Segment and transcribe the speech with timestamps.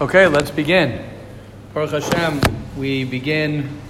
[0.00, 1.04] Okay, let's begin.
[1.74, 2.40] Baruch Hashem,
[2.76, 3.80] we begin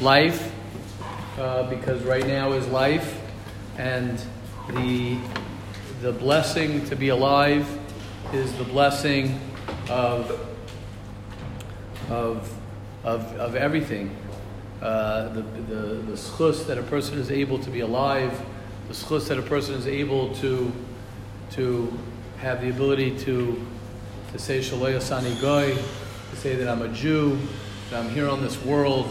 [0.00, 0.54] life
[1.36, 3.20] uh, because right now is life,
[3.76, 4.22] and
[4.68, 5.18] the
[6.00, 7.66] the blessing to be alive
[8.32, 9.40] is the blessing
[9.90, 10.30] of
[12.08, 12.56] of
[13.02, 14.16] of, of everything.
[14.80, 18.40] Uh, the, the, the schus that a person is able to be alive,
[18.86, 20.72] the schus that a person is able to
[21.50, 21.92] to
[22.38, 23.60] have the ability to
[24.34, 27.38] to say Shaloya Sani Goy, to say that I'm a Jew,
[27.88, 29.08] that I'm here on this world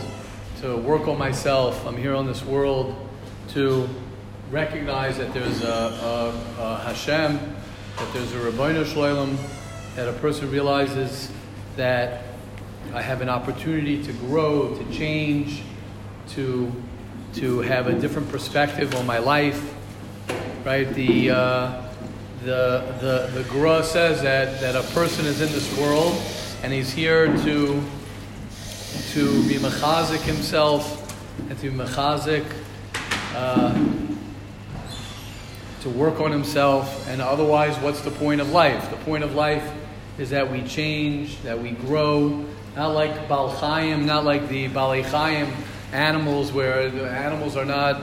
[0.59, 1.88] to work on myself.
[1.88, 2.93] I'm here on this world
[3.52, 3.88] to
[4.52, 5.66] recognize that there's a,
[6.59, 9.38] a, a Hashem, that there's a Rabbeinu Shloim,
[9.95, 11.31] that a person realizes
[11.77, 12.23] that
[12.94, 15.61] I have an opportunity to grow, to change,
[16.31, 16.69] to
[17.35, 19.73] to have a different perspective on my life.
[20.66, 20.94] Right?
[20.94, 21.82] The uh,
[22.43, 26.13] the, the, the Gra says that, that a person is in this world
[26.61, 27.81] and he's here to,
[29.11, 30.99] to be mechazik himself
[31.49, 32.45] and to be mechazik,
[33.33, 33.73] uh,
[35.81, 37.08] to work on himself.
[37.08, 38.89] And otherwise, what's the point of life?
[38.89, 39.71] The point of life
[40.17, 45.03] is that we change, that we grow, not like Bal Chaim, not like the Balei
[45.03, 45.47] Chaim
[45.94, 48.02] animals, where the animals are not,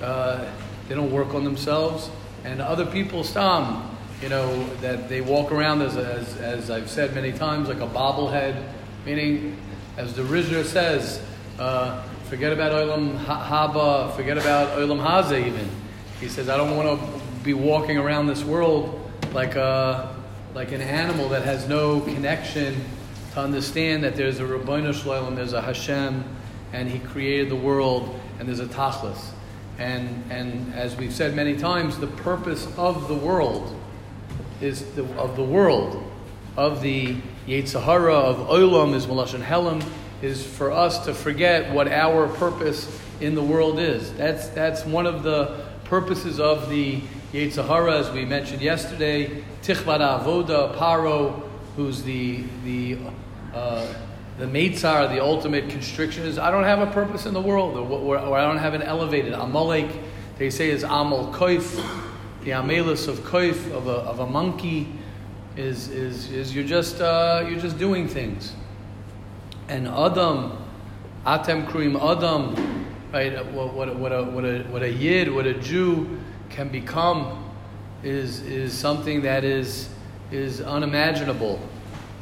[0.00, 0.46] uh,
[0.88, 2.08] they don't work on themselves
[2.44, 3.90] and other people stam,
[4.22, 7.86] you know, that they walk around as, as, as I've said many times, like a
[7.86, 8.62] bobblehead,
[9.04, 9.56] meaning,
[9.96, 11.20] as the Rizher says,
[11.58, 15.68] uh, forget about Olam Haba, forget about Olam Haze even.
[16.20, 19.00] He says, I don't want to be walking around this world
[19.32, 20.14] like a,
[20.54, 22.84] like an animal that has no connection
[23.32, 26.24] to understand that there's a Rabbeinu Shalom, there's a Hashem,
[26.72, 29.33] and He created the world, and there's a Tachlis.
[29.78, 33.76] And, and as we've said many times, the purpose of the world
[34.60, 36.02] is the, of the world,
[36.56, 39.84] of the Yetzirah, of Olam, is Malashon Helam,
[40.22, 44.12] is for us to forget what our purpose in the world is.
[44.14, 47.00] That's, that's one of the purposes of the
[47.32, 49.42] Yetzirah, as we mentioned yesterday.
[49.62, 51.42] Tichvat Avoda, Paro,
[51.76, 52.98] who's the, the
[53.52, 53.92] uh,
[54.38, 57.88] the Meitzar, the ultimate constriction, is I don't have a purpose in the world, or,
[57.88, 59.32] or, or I don't have an elevated.
[59.32, 59.88] Amalek,
[60.38, 61.76] they say, is Amal Koif,
[62.42, 64.88] the Amelus of Koif, of a, of a monkey,
[65.56, 68.52] is, is, is you're, just, uh, you're just doing things.
[69.68, 70.58] And Adam,
[71.24, 75.54] Atem Kruim Adam, right, what, what, what, a, what, a, what a Yid, what a
[75.54, 76.18] Jew
[76.50, 77.52] can become
[78.02, 79.88] is, is something that is,
[80.32, 81.60] is unimaginable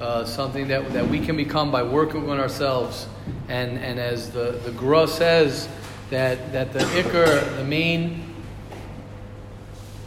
[0.01, 3.07] uh, something that, that we can become by working on ourselves.
[3.49, 5.69] And, and as the, the Gra says,
[6.11, 8.23] that, that the Iker, the main,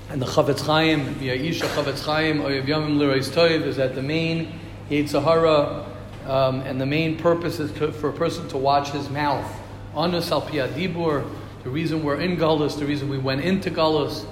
[0.09, 4.59] and the Chavetz Chaim, Ya'isha Chavetz Chaim, Oyev Yamim Lirais Toiv, is that the main
[4.89, 5.87] Yetzirah,
[6.27, 9.51] um, and the main purpose is to, for a person to watch his mouth.
[9.95, 11.27] Anus al Dibur,
[11.63, 14.27] the reason we're in Gullus, the reason we went into Gullus,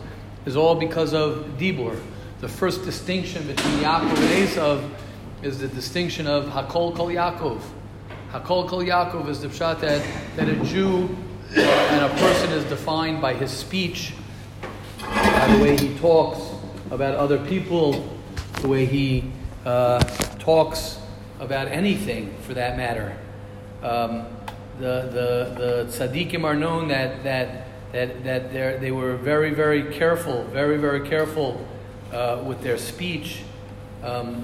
[0.46, 2.00] is all because of Dibur.
[2.40, 4.90] The first distinction between Yaakov and Esav
[5.44, 7.62] is the distinction of Hakol Kol Yaakov.
[8.32, 10.06] Hakol Kol Yaakov is the pshat that,
[10.38, 11.14] that a Jew
[11.54, 14.14] and a person is defined by his speech,
[15.02, 16.40] by the way he talks
[16.92, 18.10] about other people,
[18.62, 19.26] the way he
[19.66, 20.00] uh,
[20.40, 21.00] talks
[21.42, 23.18] about anything for that matter.
[23.82, 24.26] Um,
[24.80, 30.46] the, the, the tzaddikim are known that, that, that, that they were very, very careful,
[30.46, 31.68] very, very careful
[32.14, 33.42] uh, with their speech
[34.04, 34.36] um,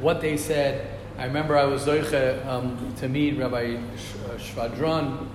[0.00, 0.92] what they said.
[1.18, 5.28] I remember I was zoiche um, to meet Rabbi uh, Schwadron,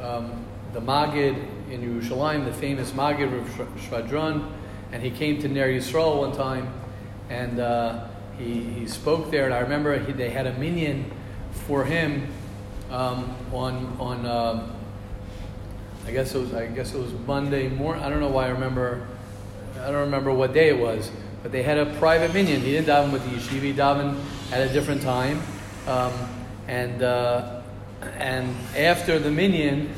[0.00, 1.36] um, the Magid
[1.70, 3.48] in Yerushalayim, the famous Magid of
[3.80, 4.52] Schwadron,
[4.92, 6.72] and he came to Ner Yisrael one time,
[7.28, 8.06] and uh,
[8.38, 9.46] he, he spoke there.
[9.46, 11.10] And I remember he, they had a minion
[11.66, 12.28] for him
[12.90, 14.26] um, on on.
[14.26, 14.72] Uh,
[16.06, 18.04] I guess it was I guess it was Monday morning.
[18.04, 19.08] I don't know why I remember.
[19.80, 21.10] I don't remember what day it was
[21.46, 22.60] but they had a private minyan.
[22.60, 24.18] He didn't daven with the yeshiva, he davened
[24.50, 25.40] at a different time.
[25.86, 26.12] Um,
[26.66, 27.62] and, uh,
[28.18, 29.94] and after the minyan,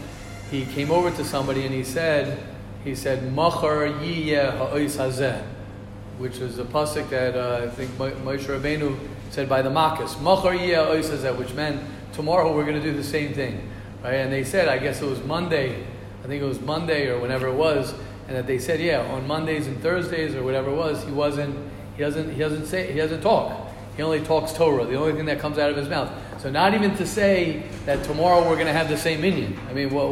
[0.51, 2.39] he came over to somebody and he said,
[2.85, 5.43] he said, Machar hazeh,
[6.19, 8.99] which is a pasuk that uh, I think Moshe Rabbeinu
[9.31, 11.81] said by the Makkas, Machar hazeh, which meant
[12.13, 13.71] tomorrow we're going to do the same thing.
[14.05, 14.17] Right?
[14.17, 15.83] And they said, I guess it was Monday,
[16.23, 17.95] I think it was Monday or whenever it was,
[18.29, 21.57] and that they said, yeah, on Mondays and Thursdays or whatever it was, he wasn't,
[21.97, 23.73] he doesn't, he doesn't say, he doesn't talk.
[23.97, 26.13] He only talks Torah, the only thing that comes out of his mouth.
[26.41, 29.59] So not even to say that tomorrow we're going to have the same minyan.
[29.71, 30.09] I mean, what,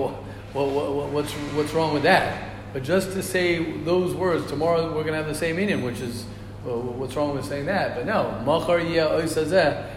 [0.54, 2.52] what, what, what's, what's wrong with that?
[2.72, 6.00] But just to say those words, tomorrow we're going to have the same minyan, which
[6.00, 6.24] is,
[6.64, 7.94] well, what's wrong with saying that?
[7.94, 8.42] But no,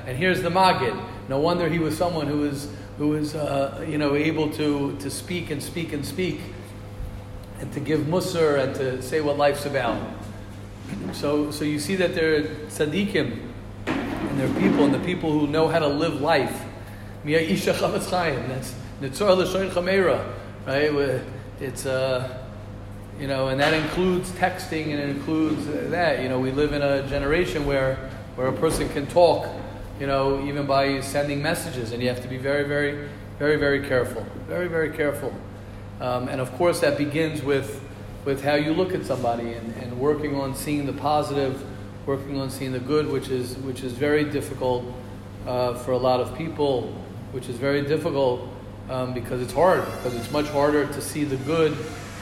[0.06, 1.02] And here's the Magid.
[1.30, 5.10] No wonder he was someone who was, who was uh, you know, able to, to
[5.10, 6.42] speak and speak and speak
[7.60, 10.02] and to give Musar and to say what life's about.
[11.14, 13.40] So, so you see that there are tzaddikim
[13.86, 16.64] and there are people and the people who know how to live life.
[17.24, 20.34] That's Nitzor L'Shoin Chamera,
[20.66, 21.22] right?
[21.60, 22.38] It's, uh,
[23.20, 26.22] you know, and that includes texting and it includes that.
[26.22, 29.48] You know, we live in a generation where, where a person can talk,
[30.00, 33.86] you know, even by sending messages, and you have to be very, very, very, very
[33.86, 34.26] careful.
[34.48, 35.34] Very, very careful.
[36.00, 37.82] Um, and of course, that begins with,
[38.26, 41.62] with how you look at somebody and, and working on seeing the positive,
[42.06, 44.86] working on seeing the good, which is, which is very difficult
[45.46, 46.94] uh, for a lot of people,
[47.32, 48.48] which is very difficult
[48.90, 51.78] um, because it's hard, because it's much harder to see the good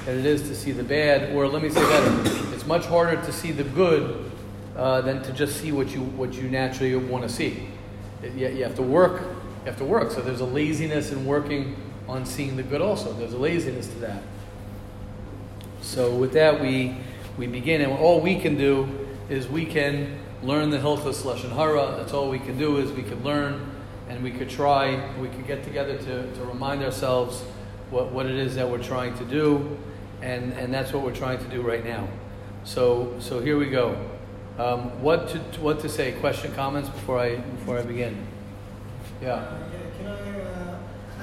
[0.05, 1.35] than it is to see the bad.
[1.35, 4.31] Or let me say better, it's much harder to see the good
[4.75, 7.67] uh, than to just see what you, what you naturally want to see.
[8.23, 9.21] You, you have to work.
[9.21, 10.11] You have to work.
[10.11, 11.75] So there's a laziness in working
[12.07, 13.13] on seeing the good also.
[13.13, 14.23] There's a laziness to that.
[15.81, 16.97] So with that, we,
[17.37, 18.87] we begin, and all we can do
[19.29, 21.95] is we can learn the Hilchas Lashon Hara.
[21.97, 23.71] That's all we can do is we can learn
[24.09, 27.41] and we could try, we could get together to, to remind ourselves
[27.89, 29.77] what, what it is that we're trying to do,
[30.21, 32.07] and, and that's what we're trying to do right now.
[32.63, 33.97] So, so here we go.
[34.57, 36.13] Um, what to what to say?
[36.13, 38.25] Question, comments before I before I begin.
[39.21, 39.33] Yeah.
[39.33, 40.41] Uh, yeah can I?
[40.41, 40.77] Uh,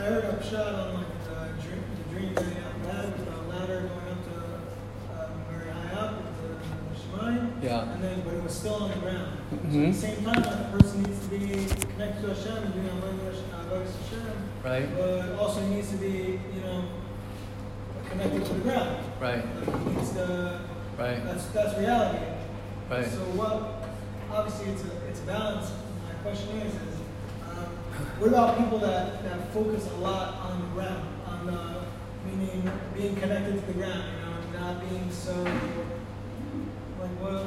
[0.04, 3.40] I heard a shot on like the dream, the dream getting out bad with the
[3.48, 4.36] ladder going up to
[5.16, 7.62] um, very high up with the, Shemayim.
[7.62, 7.90] Yeah.
[7.90, 9.38] And then, but it was still on the ground.
[9.50, 9.72] Mm-hmm.
[9.72, 11.38] So at the same time, that person needs to be
[11.92, 14.50] connected to Hashem and doing Avodah Hashem.
[14.62, 14.94] Right.
[14.94, 16.84] But also needs to be, you know,
[18.10, 19.06] connected to the ground.
[19.18, 19.42] Right.
[19.66, 20.60] Like needs to,
[20.98, 21.24] right.
[21.24, 22.26] That's that's reality.
[22.90, 23.06] Right.
[23.06, 23.88] So what?
[24.30, 25.72] Obviously, it's a it's a balance.
[26.06, 26.93] My question is, is
[28.18, 31.82] what about people that, that focus a lot on the ground, on the
[32.28, 34.20] meaning being connected to the ground, you
[34.52, 37.42] know, not being so like what?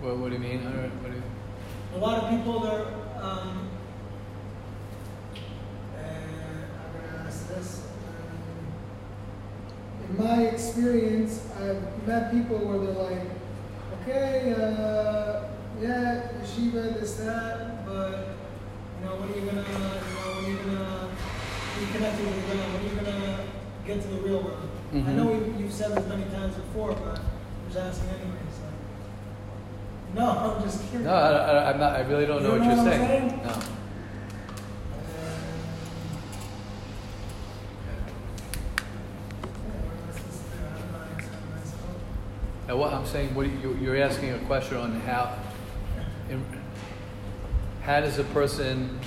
[0.00, 0.62] What, what do you mean?
[0.64, 1.22] What do you...
[1.96, 2.86] A lot of people they're
[3.22, 3.70] um,
[5.96, 7.86] I'm gonna ask this.
[8.08, 13.22] Um, in my experience, I've met people where they're like,
[14.02, 15.44] okay, uh,
[15.80, 18.33] yeah, yeshiva, this, that, but
[19.04, 19.90] know, when are you gonna, you know,
[20.34, 21.08] when are you gonna
[21.78, 22.72] be connected with the ground?
[22.74, 23.44] When are you gonna
[23.86, 24.68] get to the real world?
[24.92, 25.08] Mm-hmm.
[25.08, 28.56] I know we, you've said this many times before, but I'm just asking anyways.
[28.64, 31.06] Like, no, I'm just curious.
[31.06, 31.92] No, I, I, I'm not.
[31.96, 33.30] I really don't You know don't what you're what saying.
[33.30, 33.40] saying?
[33.44, 33.54] No.
[42.66, 45.36] Now, what I'm saying, what you, you're asking a question on how,
[46.30, 46.42] in,
[47.84, 48.98] how does a person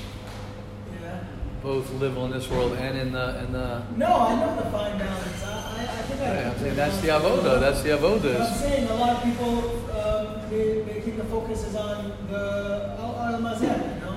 [1.01, 1.19] Yeah.
[1.63, 3.81] both live on this world and in the in the?
[3.97, 5.44] No, I know the fine balance.
[5.44, 6.44] I, I, I think I.
[6.50, 7.59] I'm saying that's the avoda.
[7.59, 9.53] That's the But I'm saying a lot of people,
[9.97, 14.15] um, they, they think the focus is on the al al mazeh, you know.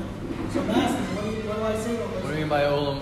[0.52, 1.94] So masters, what do, you, what do I say?
[1.96, 3.00] What do you mean by olam?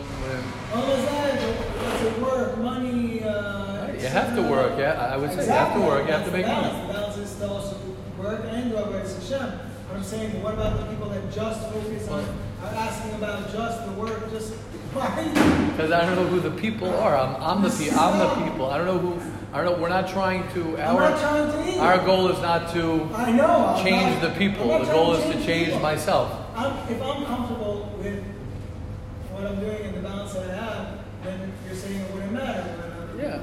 [0.72, 2.58] mazeh, does it work?
[2.58, 3.24] Money.
[3.24, 4.78] Uh, You have to work.
[4.78, 6.06] Yeah, I would say you have to work.
[6.06, 6.68] You have to make the money.
[6.68, 6.86] balance.
[6.86, 7.76] The balance is to also
[8.16, 9.67] work and do Avodah Hashem.
[9.98, 12.22] But I'm saying, what about the people that just focus on,
[12.62, 14.54] are asking about just the work, just
[14.94, 15.24] why?
[15.72, 17.16] Because I don't know who the people are.
[17.16, 18.70] I'm, I'm the pe- I'm the people.
[18.70, 19.20] I don't know who.
[19.52, 19.82] I don't know.
[19.82, 20.78] We're not trying to.
[20.78, 23.74] I'm Our not trying to our goal is not to I know.
[23.74, 24.66] I'm change not- the people.
[24.78, 25.80] The goal is to change people.
[25.80, 26.32] myself.
[26.54, 28.22] I'm, if I'm comfortable with
[29.32, 32.72] what I'm doing and the balance that I have, then you're saying it wouldn't matter.
[32.78, 33.40] But I'm, Yeah.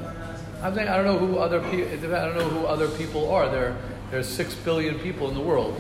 [0.62, 2.16] I'm I'm saying I don't know who other people.
[2.16, 3.50] I don't know who other people are.
[3.50, 3.76] There,
[4.12, 5.80] there's six billion people in the world.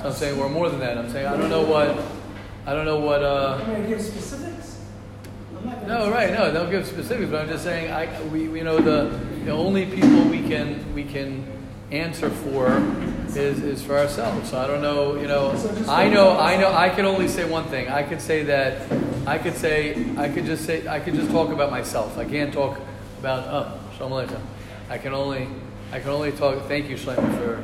[0.00, 0.96] So I'm saying we're more than that.
[0.96, 1.98] I'm saying I don't know what.
[2.66, 3.22] I don't know what.
[3.22, 4.80] Uh, I'm going to give specifics.
[5.56, 6.32] I'm not gonna no, right?
[6.32, 7.30] No, don't give specifics.
[7.30, 8.22] But I'm just saying I.
[8.24, 11.46] We, we know the the only people we can we can
[11.90, 12.68] answer for
[13.28, 14.50] is is for ourselves.
[14.50, 15.16] So I don't know.
[15.16, 15.50] You know.
[15.88, 16.38] I know.
[16.38, 16.72] I know.
[16.72, 17.88] I can only say one thing.
[17.88, 18.90] I could say that.
[19.26, 20.06] I could say.
[20.16, 20.86] I could just say.
[20.86, 22.16] I could just talk about myself.
[22.18, 22.80] I can't talk
[23.18, 23.46] about.
[23.48, 24.40] Oh, shalom aleichem.
[24.88, 25.48] I can only.
[25.94, 26.66] I can only talk.
[26.66, 27.62] Thank you, Shlomo, for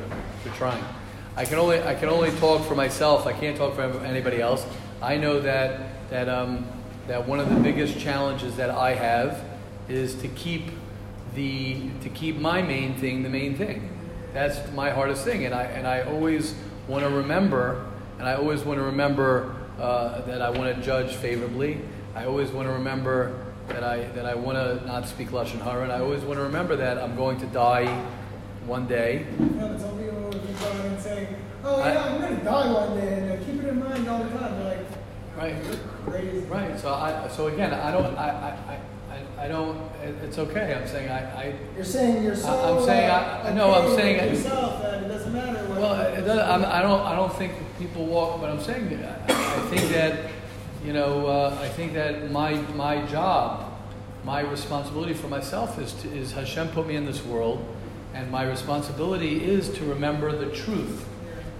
[0.49, 0.85] for trying.
[1.35, 1.83] I can only.
[1.83, 3.27] I can only talk for myself.
[3.27, 4.65] I can't talk for anybody else.
[5.03, 6.65] I know that that um
[7.09, 9.43] that one of the biggest challenges that I have
[9.89, 10.71] is to keep
[11.35, 13.99] the to keep my main thing the main thing.
[14.33, 16.55] That's my hardest thing, and I and I always
[16.87, 17.85] want to remember,
[18.21, 21.81] and I always want to remember uh, that I want to judge favorably.
[22.15, 25.83] I always want to remember that I that I want to not speak lashon hara,
[25.83, 27.89] and I always want to remember that I'm going to die
[28.71, 29.27] one day.
[29.39, 31.27] No, but some people, if you saying,
[31.65, 34.23] "Oh I- yeah, I'm gonna die one day," and uh, keep it in mind all
[34.23, 34.55] the time.
[34.57, 34.87] They're like,
[35.37, 35.57] Right.
[36.07, 36.39] crazy.
[36.47, 36.79] Right.
[36.79, 37.29] So I.
[37.29, 38.15] So again, I don't.
[38.17, 38.29] I.
[38.49, 38.79] I.
[39.15, 39.77] I I don't.
[40.05, 40.75] it- It's okay.
[40.75, 41.21] I'm saying I.
[41.43, 42.49] I You're saying you're so.
[42.79, 45.59] I'm saying uh, I- no, I'm saying I- yourself that it doesn't matter.
[45.69, 47.01] What Well, it does, I'm, I don't.
[47.01, 48.41] I don't think people walk.
[48.41, 50.13] But I'm saying that I, I think that,
[50.85, 52.53] you know, uh, I think that my
[52.87, 53.65] my job,
[54.25, 57.59] my responsibility for myself is to, is Hashem put me in this world,
[58.15, 61.07] and my responsibility is to remember the truth,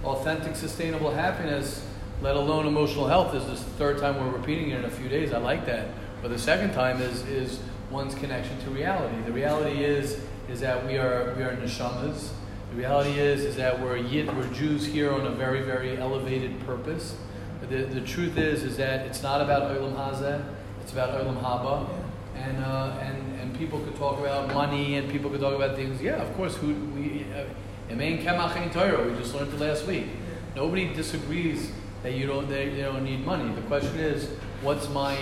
[0.03, 1.85] authentic, sustainable happiness,
[2.21, 3.31] let alone emotional health.
[3.31, 5.33] This is the third time we're repeating it in a few days.
[5.33, 5.87] I like that.
[6.21, 9.21] But the second time is is one's connection to reality.
[9.25, 12.29] The reality is is that we are we are neshamas.
[12.71, 16.59] The reality is is that we're yid, we're Jews here on a very very elevated
[16.65, 17.15] purpose.
[17.61, 20.43] The, the truth is is that it's not about olam hazeh.
[20.81, 21.89] It's about olam haba.
[22.35, 23.20] And, uh, and
[23.61, 26.01] people could talk about money and people could talk about things.
[26.01, 27.45] Yeah, of course, who, we, uh,
[27.93, 30.07] Emein Kemach Ein Torah, we just learned it last week.
[30.55, 33.53] Nobody disagrees that you don't, that you don't need money.
[33.53, 34.29] The question is,
[34.63, 35.13] what's my,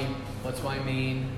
[0.43, 1.29] what's my main,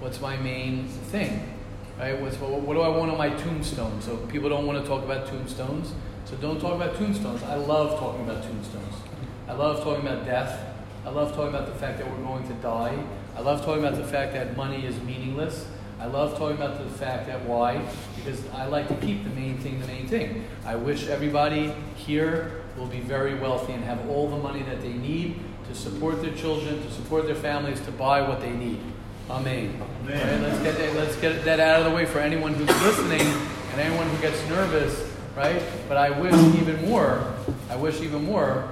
[0.00, 1.54] what's my main thing?
[1.98, 2.20] Right?
[2.20, 4.02] What's, what, what do I want on my tombstone?
[4.02, 5.94] So people don't want to talk about tombstones.
[6.26, 7.42] So don't talk about tombstones.
[7.44, 8.94] I love talking about tombstones.
[9.48, 10.60] I love talking about death.
[11.06, 13.02] I love talking about the fact that we're going to die.
[13.34, 15.66] I love talking about the fact that money is meaningless.
[16.02, 17.80] I love talking about the fact that why?
[18.16, 20.44] Because I like to keep the main thing the main thing.
[20.66, 24.94] I wish everybody here will be very wealthy and have all the money that they
[24.94, 28.80] need to support their children, to support their families, to buy what they need.
[29.30, 29.80] Amen.
[30.02, 30.42] Amen.
[30.42, 33.20] Right, let's get that, let's get that out of the way for anyone who's listening
[33.20, 35.62] and anyone who gets nervous, right?
[35.86, 37.32] But I wish even more.
[37.70, 38.68] I wish even more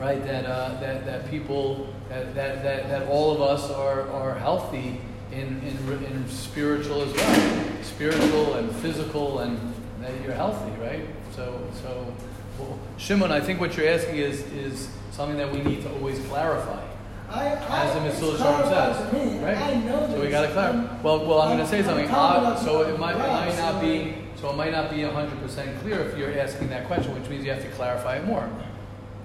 [0.00, 0.24] right?
[0.26, 5.00] That, uh, that, that people, that, that, that, that all of us are, are healthy
[5.32, 7.64] in, in, in spiritual as well.
[7.82, 9.58] Spiritual and physical, and
[10.00, 11.04] that you're healthy, right?
[11.34, 12.12] So, so
[12.58, 16.18] well, Shimon, I think what you're asking is, is something that we need to always
[16.26, 16.82] clarify.
[17.30, 19.38] I, I, As the Sharm says, me.
[19.44, 19.56] right?
[19.56, 20.78] I know So we got to clarify.
[20.78, 22.08] I'm- Well, well, I'm going to say something.
[22.08, 25.80] Uh, so it might, it might not so- be, so it might not be 100%
[25.80, 28.48] clear if you're asking that question, which means you have to clarify it more.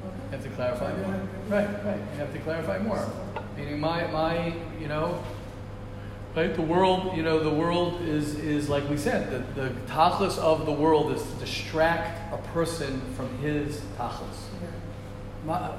[0.03, 1.21] You have to clarify more.
[1.47, 1.97] Right, right.
[1.97, 3.07] You have to clarify more.
[3.55, 5.23] Meaning, my, my, you know,
[6.35, 6.53] right?
[6.55, 10.65] The world, you know, the world is, is like we said, the, the tachlis of
[10.65, 14.37] the world is to distract a person from his tachlis.
[15.45, 15.69] My,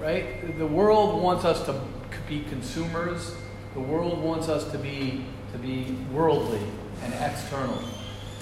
[0.00, 0.56] right?
[0.58, 1.80] The world wants us to
[2.28, 3.34] be consumers.
[3.74, 6.62] The world wants us to be to be worldly
[7.02, 7.78] and external.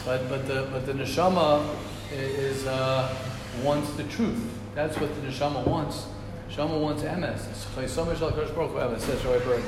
[0.05, 1.67] But but the but the neshama
[2.13, 3.15] is uh,
[3.63, 4.41] wants the truth.
[4.75, 6.07] That's what the neshama wants.
[6.49, 7.41] Neshama wants emes.
[7.75, 9.01] Chaysom shel Kadosh Baruch Hu emes.
[9.01, 9.63] Says Berg.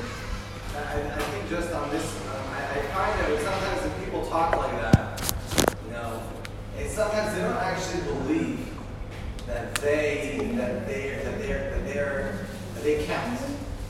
[0.77, 4.57] I, I think just on this, um, I, I find that sometimes when people talk
[4.57, 5.23] like that,
[5.87, 6.21] you know,
[6.77, 8.69] and sometimes they don't actually believe
[9.47, 13.39] that they that they that they're that they're that they count,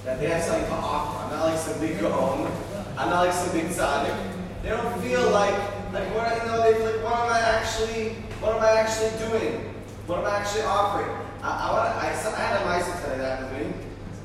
[0.04, 1.24] that they have something to offer.
[1.24, 2.52] I'm not like some big gaon.
[2.98, 4.16] I'm not like some big tzaddik.
[4.62, 5.54] They don't feel like
[5.90, 6.62] like what you know.
[6.62, 8.10] They like what am I actually
[8.40, 9.74] what am I actually doing?
[10.06, 11.08] What am I actually offering?
[11.42, 13.72] I, I want I, I had a mice today that with me.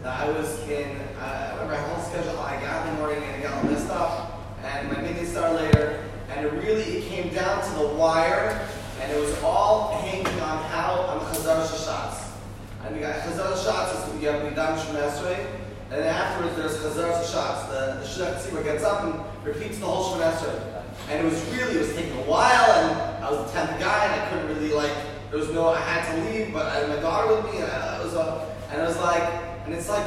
[0.03, 3.63] I was in, uh, my whole schedule, I got in the morning and I got
[3.63, 4.31] all this stuff,
[4.63, 8.67] and my meeting started later, and it really, it came down to the wire,
[9.01, 12.31] and it was all hanging on how on Chazar shots.
[12.85, 15.45] And we got Chazar shots, is you have Midam Shemesrei,
[15.91, 17.67] and afterwards there's Chazar shots.
[17.69, 20.83] The, the Shemesrei gets up and repeats the whole Shemesrei.
[21.09, 24.05] And it was really, it was taking a while, and I was the 10th guy,
[24.05, 24.93] and I couldn't really, like,
[25.31, 27.71] there was no, I had to leave, but I had my daughter with me, and
[27.71, 29.23] I, I was, uh, and I was like,
[29.65, 30.05] and it's like,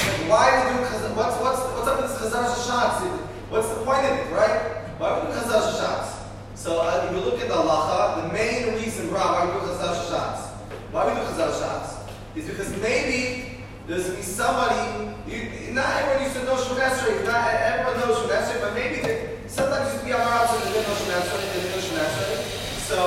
[0.00, 1.14] like why are we do chazar?
[1.16, 3.04] What's what's what's up with this chazar shots?
[3.50, 4.82] What's the point of it, right?
[4.98, 6.24] Why are we doing chazar shots?
[6.54, 9.94] So uh, if you look at the halacha, the main reason, why we do chazar
[10.08, 10.48] shots,
[10.90, 15.12] why we do chazar shots, is because maybe there's gonna be somebody.
[15.28, 17.24] You, not everyone used to know Shemesrei.
[17.24, 20.72] Not everyone knows Shemesrei, but maybe they, sometimes used to be on our outside they
[20.72, 21.52] didn't know Shemesrei.
[21.52, 22.36] They didn't know Shemesrei.
[22.88, 22.98] So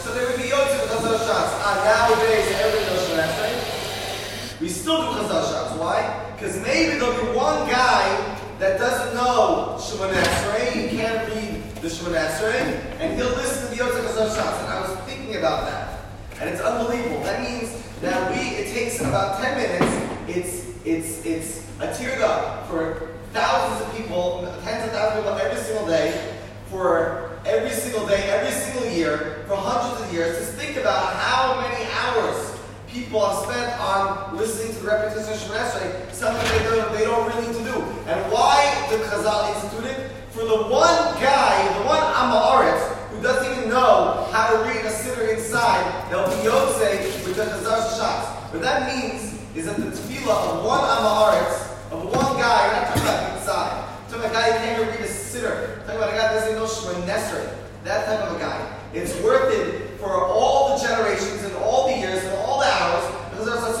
[0.00, 1.52] so there would be yotzim with chazar shots.
[1.60, 4.60] Ah, nowadays everyone knows Shemesrei.
[4.60, 5.72] We still do chazal shots.
[5.76, 6.23] Why?
[6.34, 11.88] Because maybe there'll be one guy that doesn't know Shemon Esrei, he can't read the
[11.88, 14.62] Shemon Esrei, and he'll listen to the Yotze chazal shots.
[14.62, 16.00] And I was thinking about that,
[16.40, 17.22] and it's unbelievable.
[17.22, 20.36] That means that we it takes about ten minutes.
[20.36, 25.62] It's it's it's a teardrop for thousands of people, tens of thousands of people every
[25.62, 26.36] single day,
[26.70, 30.38] for every single day, every single year, for hundreds of years.
[30.38, 32.53] Just think about how many hours
[32.94, 37.04] people have spent on listening to the repetition of Shemon Esrei, something they don't, they
[37.04, 37.82] don't really need to do.
[38.06, 40.14] And why the Chazal instituted?
[40.30, 44.90] For the one guy, the one Amaretz, who doesn't even know how to read a
[44.94, 48.30] siddur inside, they'll be Yotze with the Chazar shots.
[48.54, 53.02] What that means is that the tefillah of one Amaretz, of one guy, not talking
[53.02, 53.90] about inside.
[54.08, 55.82] Talking about a guy who can't even read a siddur.
[55.82, 57.58] Talking about a guy who doesn't know Shmonesser.
[57.82, 58.78] That type of a guy.
[58.94, 62.43] It's worth it for all the generations and all the years and all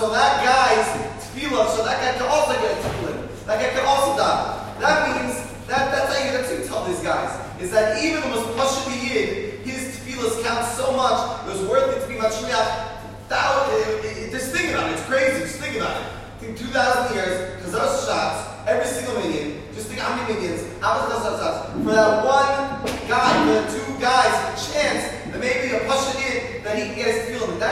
[0.04, 0.84] so that guy's
[1.24, 3.46] tefillah, so that guy can also get a tefillah.
[3.46, 4.76] That guy can also die.
[4.80, 7.32] That means that that's how you that's you tell these guys.
[7.60, 11.46] Is that even the most pashut yid, his tefillahs count so much.
[11.46, 12.92] It was worth it to be mashmiach.
[13.30, 14.94] Uh, uh, just think about it.
[14.94, 15.40] It's crazy.
[15.40, 16.08] Just think about it.
[16.38, 21.10] Think 2,000 years, those shots, every single minion, just think how many minions, how many
[21.10, 22.63] those shots, for that one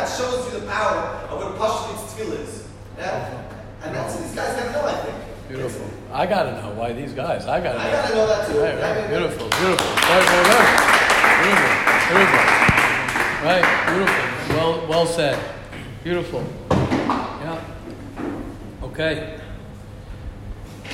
[0.03, 0.99] That shows you the power
[1.31, 2.67] of what a pashut tefillah is.
[2.99, 3.41] Yeah?
[3.85, 5.17] And that's, what these guys gotta know, I think.
[5.49, 5.87] Beautiful.
[6.13, 7.47] I gotta know why these guys.
[7.47, 7.85] I gotta know.
[7.85, 8.59] I gotta know that too.
[8.59, 9.09] Right, right.
[9.09, 9.87] Beautiful, beautiful.
[9.87, 10.93] Right, right, right.
[11.45, 11.79] Beautiful,
[12.17, 12.43] beautiful.
[13.47, 14.57] Right, beautiful.
[14.57, 15.39] Well, well said.
[16.03, 16.45] Beautiful.
[16.69, 17.65] Yeah.
[18.83, 19.39] Okay.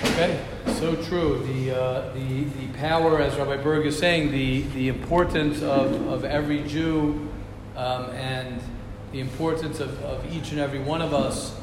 [0.04, 0.44] Okay.
[0.74, 1.46] So true.
[1.46, 6.26] The uh, the the power, as Rabbi Berg is saying, the the importance of of
[6.26, 7.26] every Jew,
[7.74, 8.60] um, and
[9.12, 11.54] the importance of, of each and every one of us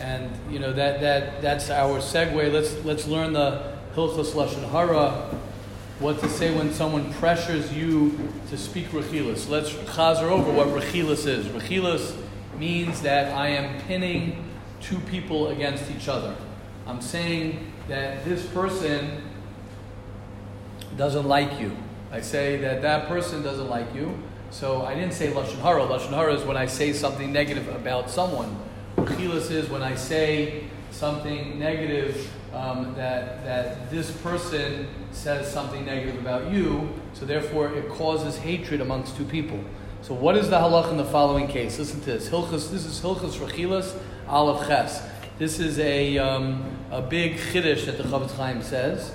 [0.00, 2.52] and you know that that that's our segue.
[2.52, 5.30] Let's let's learn the Hilchos Lashon Hara,
[6.00, 9.48] what to say when someone pressures you to speak Rechilas.
[9.48, 11.46] Let's chazer over what Rechilas is.
[11.46, 12.14] Rechilas
[12.58, 14.44] means that I am pinning
[14.80, 16.36] two people against each other.
[16.86, 19.22] I'm saying that this person
[20.96, 21.76] doesn't like you.
[22.12, 24.16] I say that that person doesn't like you.
[24.50, 25.82] So I didn't say Lashon Hara.
[25.82, 28.56] Lashon Hara is when I say something negative about someone.
[28.96, 36.18] Chilas is when I say something negative um, that, that this person says something negative
[36.18, 39.60] about you, so therefore it causes hatred amongst two people.
[40.00, 41.78] So what is the halach in the following case?
[41.78, 42.28] Listen to this.
[42.28, 43.98] Hilchas, this is Hilchas Rechilas
[44.28, 45.02] Aleph Ches.
[45.38, 49.12] This is a, um, a big chiddush that the Chofetz Chaim says.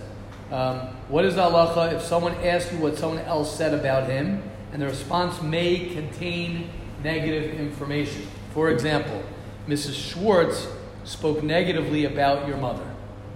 [0.51, 4.43] Um, what is the halacha if someone asks you what someone else said about him,
[4.71, 6.69] and the response may contain
[7.03, 8.27] negative information?
[8.53, 9.23] For example,
[9.67, 10.11] Mrs.
[10.11, 10.67] Schwartz
[11.03, 12.85] spoke negatively about your mother.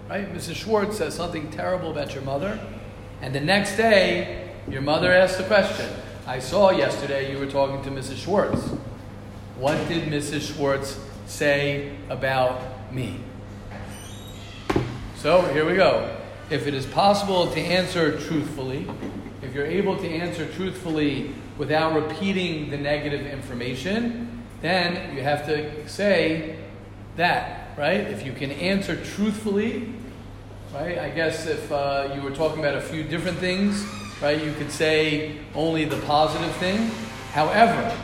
[0.09, 0.31] Right?
[0.33, 0.55] Mrs.
[0.55, 2.59] Schwartz says something terrible about your mother,
[3.21, 5.89] and the next day, your mother asks the question
[6.27, 8.23] I saw yesterday you were talking to Mrs.
[8.23, 8.61] Schwartz.
[9.57, 10.55] What did Mrs.
[10.55, 13.19] Schwartz say about me?
[15.17, 16.15] So here we go.
[16.49, 18.87] If it is possible to answer truthfully,
[19.55, 26.57] you're able to answer truthfully without repeating the negative information, then you have to say
[27.15, 28.01] that, right?
[28.01, 29.93] If you can answer truthfully,
[30.73, 30.97] right?
[30.97, 33.81] I guess if uh, you were talking about a few different things,
[34.21, 36.91] right, you could say only the positive thing.
[37.31, 37.97] However,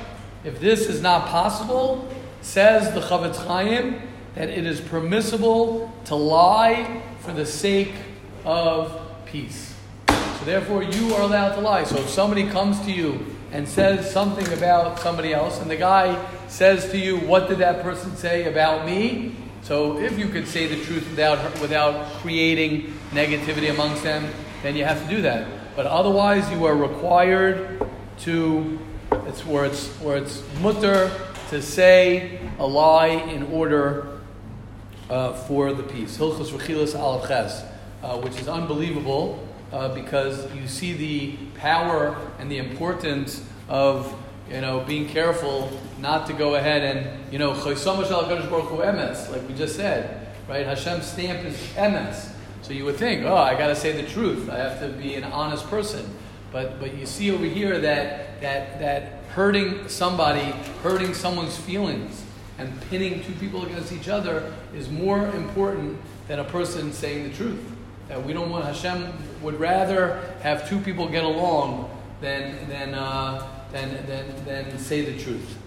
[0.45, 2.07] if this is not possible,
[2.39, 4.01] says the Chofetz Chaim
[4.35, 7.91] that it is permissible to lie for the sake
[8.45, 9.70] of peace.
[10.41, 11.83] So therefore, you are allowed to lie.
[11.83, 16.17] So if somebody comes to you and says something about somebody else, and the guy
[16.47, 20.65] says to you, "What did that person say about me?" So if you could say
[20.65, 24.29] the truth without without creating negativity amongst them,
[24.63, 25.45] then you have to do that.
[25.75, 27.85] But otherwise, you are required
[28.21, 28.79] to.
[29.27, 31.11] It's where it's where it's mutter
[31.51, 34.07] to say a lie in order
[35.07, 36.17] uh, for the peace.
[36.17, 37.63] Hilchos Rechilas Aleph Ches,
[38.01, 44.13] uh, which is unbelievable uh, because you see the power and the importance of
[44.49, 47.53] you know being careful not to go ahead and you know
[49.29, 50.65] like we just said, right?
[50.65, 52.29] Hashem's stamp is emes.
[52.63, 54.49] So you would think, oh, I got to say the truth.
[54.49, 56.05] I have to be an honest person.
[56.51, 60.51] But but you see over here that that that hurting somebody,
[60.83, 62.23] hurting someone's feelings,
[62.57, 67.35] and pinning two people against each other is more important than a person saying the
[67.35, 67.59] truth.
[68.09, 71.89] That we don't want Hashem would rather have two people get along
[72.21, 75.57] than than uh, than, than than say the truth.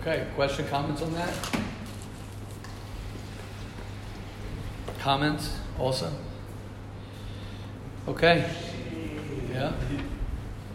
[0.00, 1.32] Okay, question, comments on that?
[4.98, 6.10] Comments also?
[8.08, 8.48] Okay.
[9.52, 9.72] Yeah.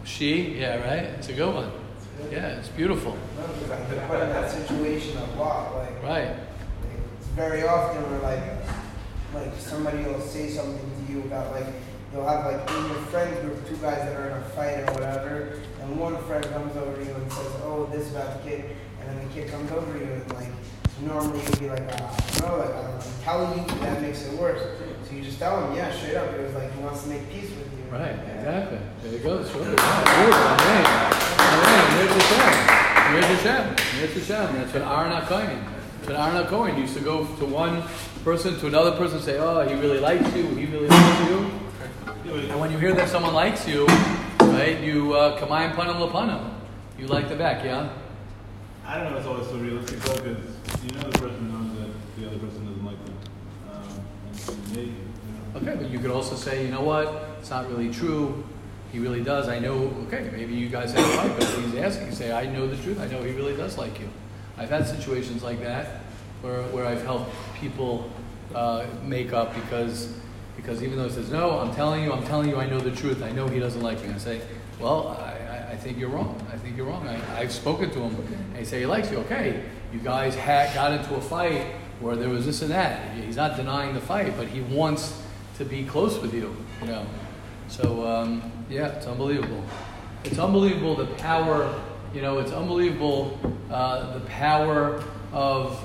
[0.04, 1.04] She, yeah, right?
[1.18, 1.70] It's a good one.
[2.30, 3.16] Yeah, it's beautiful.
[3.36, 5.74] Put in that situation a lot.
[5.76, 6.36] Like, Right.
[7.18, 8.42] it's very often where like,
[9.34, 11.66] like somebody will say something to you about like,
[12.16, 14.92] you'll have like in your friend group two guys that are in a fight or
[14.94, 18.64] whatever, and one friend comes over to you and says, oh, this about the kid,
[19.00, 20.48] and then the kid comes over to you and like,
[21.02, 24.62] normally you'd be like, ah, no, like I'm telling you that makes it worse.
[25.06, 26.32] So you just tell him, yeah, straight up.
[26.32, 27.84] It was like he wants to make peace with you.
[27.92, 28.78] Right, exactly.
[29.02, 29.44] There you go.
[29.44, 29.62] Sure.
[29.62, 29.74] Yeah,
[32.00, 32.40] beautiful.
[32.40, 32.66] Amazing.
[33.12, 33.76] Mirz Hashem.
[33.76, 34.36] Mirz Hashem.
[34.36, 34.56] Hashem.
[34.56, 35.60] That's what Aaron HaKohen.
[36.00, 37.82] That's what Aaron HaKohen used to go to one
[38.24, 41.50] person to another person and say, oh, he really likes you, he really likes you.
[42.24, 43.86] And when you hear that someone likes you,
[44.40, 46.54] right, you uh, kamayim panim lapanim.
[46.98, 47.88] You like the back, yeah?
[48.84, 51.78] I don't know if it's always so realistic though, because you know the person knows
[51.78, 53.14] that the other person doesn't like them.
[53.70, 55.72] Um, and maybe, you know.
[55.72, 58.44] Okay, but you could also say, you know what, it's not really true.
[58.92, 59.48] He really does.
[59.48, 62.66] I know, okay, maybe you guys have a fight, but he's asking, say, I know
[62.66, 63.00] the truth.
[63.00, 64.08] I know he really does like you.
[64.56, 66.00] I've had situations like that
[66.40, 68.10] where, where I've helped people
[68.54, 70.14] uh, make up because,
[70.66, 72.90] because even though he says, no, I'm telling you, I'm telling you, I know the
[72.90, 73.22] truth.
[73.22, 74.12] I know he doesn't like me.
[74.12, 74.40] I say,
[74.80, 75.30] well, I,
[75.70, 76.44] I- think you're wrong.
[76.52, 77.06] I think you're wrong.
[77.06, 78.16] I, I've spoken to him.
[78.16, 79.18] And he say he likes you.
[79.18, 81.62] Okay, you guys had, got into a fight
[82.00, 83.14] where there was this and that.
[83.14, 85.22] He's not denying the fight, but he wants
[85.58, 87.06] to be close with you, you know.
[87.68, 89.62] So, um, yeah, it's unbelievable.
[90.24, 91.80] It's unbelievable the power,
[92.12, 93.38] you know, it's unbelievable
[93.70, 95.80] uh, the power of,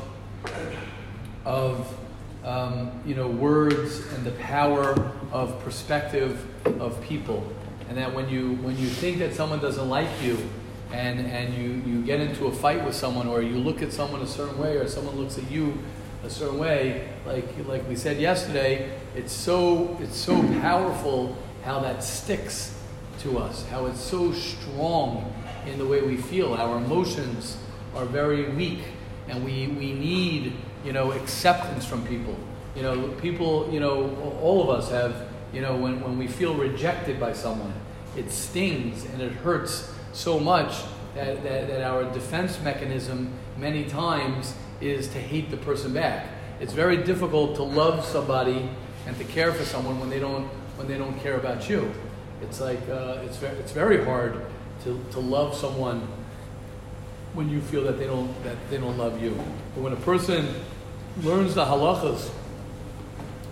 [1.45, 1.95] of
[2.43, 6.45] um, you know, words and the power of perspective
[6.79, 7.47] of people.
[7.89, 10.37] And that when you, when you think that someone doesn't like you
[10.91, 14.21] and, and you, you get into a fight with someone or you look at someone
[14.21, 15.77] a certain way or someone looks at you
[16.23, 22.03] a certain way, like, like we said yesterday, it's so, it's so powerful how that
[22.03, 22.77] sticks
[23.19, 25.33] to us, how it's so strong
[25.65, 26.53] in the way we feel.
[26.53, 27.57] Our emotions
[27.95, 28.79] are very weak,
[29.27, 30.53] and we, we need,
[30.85, 32.35] you know, acceptance from people.
[32.75, 36.55] You know, people, you know, all of us have, you know, when, when we feel
[36.55, 37.73] rejected by someone,
[38.15, 40.81] it stings and it hurts so much
[41.15, 46.27] that, that, that our defense mechanism many times is to hate the person back.
[46.59, 48.69] It's very difficult to love somebody
[49.05, 51.91] and to care for someone when they don't when they don't care about you.
[52.41, 54.41] It's like uh, it's very, it's very hard
[54.83, 56.07] to, to love someone
[57.33, 59.31] when you feel that they don't that they don't love you.
[59.75, 60.47] But when a person
[61.23, 62.29] learns the halachas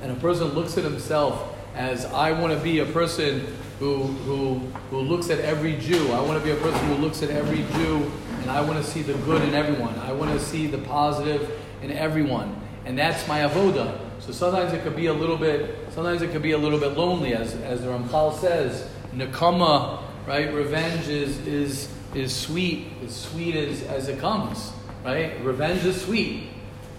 [0.02, 3.46] and a person looks at himself as I want to be a person
[3.80, 4.56] who, who,
[4.90, 6.12] who looks at every Jew.
[6.12, 8.12] I want to be a person who looks at every Jew
[8.42, 9.98] and I want to see the good in everyone.
[10.00, 11.50] I want to see the positive
[11.82, 12.60] in everyone.
[12.86, 14.00] And that's my avoda.
[14.20, 16.98] So sometimes it could be a little bit, sometimes it could be a little bit
[16.98, 18.90] lonely, as, as the Ramchal says.
[19.14, 20.54] Nakama, right?
[20.54, 24.72] Revenge is, is, is sweet, as sweet as, as it comes,
[25.04, 25.40] right?
[25.44, 26.50] Revenge is sweet.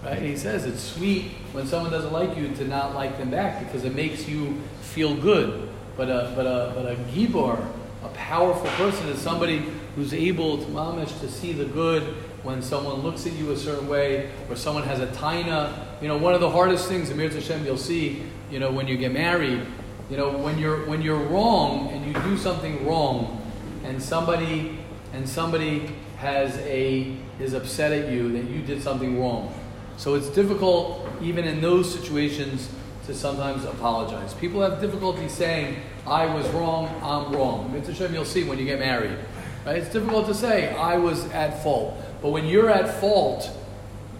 [0.03, 0.19] Right?
[0.19, 3.83] He says it's sweet when someone doesn't like you to not like them back because
[3.85, 5.69] it makes you feel good.
[5.95, 7.63] But a, but a, but a gibor,
[8.03, 9.63] a powerful person, is somebody
[9.95, 12.01] who's able to mamish to see the good
[12.43, 15.85] when someone looks at you a certain way or someone has a taina.
[16.01, 18.87] You know, one of the hardest things in Mirz Hashem you'll see, you know, when
[18.87, 19.61] you get married,
[20.09, 23.39] you know, when you're when you're wrong and you do something wrong,
[23.83, 24.79] and somebody
[25.13, 29.53] and somebody has a is upset at you that you did something wrong.
[29.97, 32.69] So it's difficult, even in those situations,
[33.05, 34.33] to sometimes apologize.
[34.35, 37.73] People have difficulty saying, I was wrong, I'm wrong.
[37.73, 39.17] Mitzvah Shem, you'll see when you get married.
[39.65, 39.77] Right?
[39.77, 41.95] It's difficult to say, I was at fault.
[42.21, 43.49] But when you're at fault,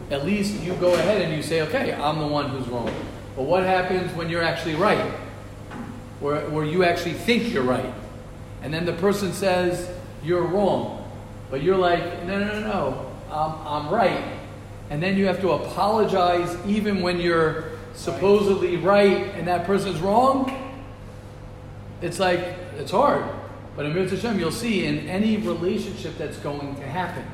[0.09, 2.93] at least you go ahead and you say, okay, I'm the one who's wrong.
[3.35, 5.11] But what happens when you're actually right?
[6.19, 7.93] Where, where you actually think you're right.
[8.61, 9.89] And then the person says,
[10.23, 10.97] you're wrong.
[11.49, 14.39] But you're like, no, no, no, no, I'm, I'm right.
[14.89, 20.57] And then you have to apologize even when you're supposedly right and that person's wrong.
[22.01, 22.39] It's like,
[22.77, 23.23] it's hard.
[23.75, 27.25] But in Mirz Hashem, you'll see in any relationship that's going to happen,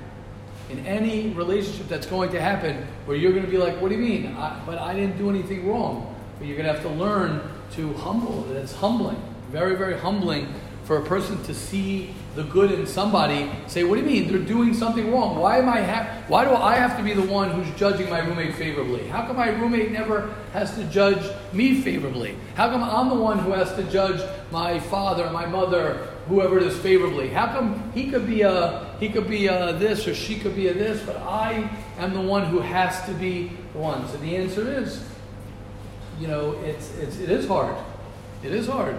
[0.69, 3.95] in any relationship that's going to happen, where you're going to be like, what do
[3.95, 4.35] you mean?
[4.35, 6.15] I, but I didn't do anything wrong.
[6.37, 8.51] But you're going to have to learn to humble.
[8.51, 9.21] It's humbling.
[9.51, 14.01] Very, very humbling for a person to see the good in somebody, say, "What do
[14.01, 14.31] you mean?
[14.31, 15.39] They're doing something wrong.
[15.39, 15.81] Why am I?
[15.81, 19.07] Ha- why do I have to be the one who's judging my roommate favorably?
[19.07, 22.35] How come my roommate never has to judge me favorably?
[22.53, 24.21] How come I'm the one who has to judge
[24.51, 27.29] my father, my mother, whoever it is favorably?
[27.29, 30.67] How come he could be a he could be a this or she could be
[30.67, 34.07] a this, but I am the one who has to be the one?
[34.09, 35.03] So the answer is,
[36.19, 37.75] you know, it's, it's it is hard.
[38.43, 38.95] It is hard.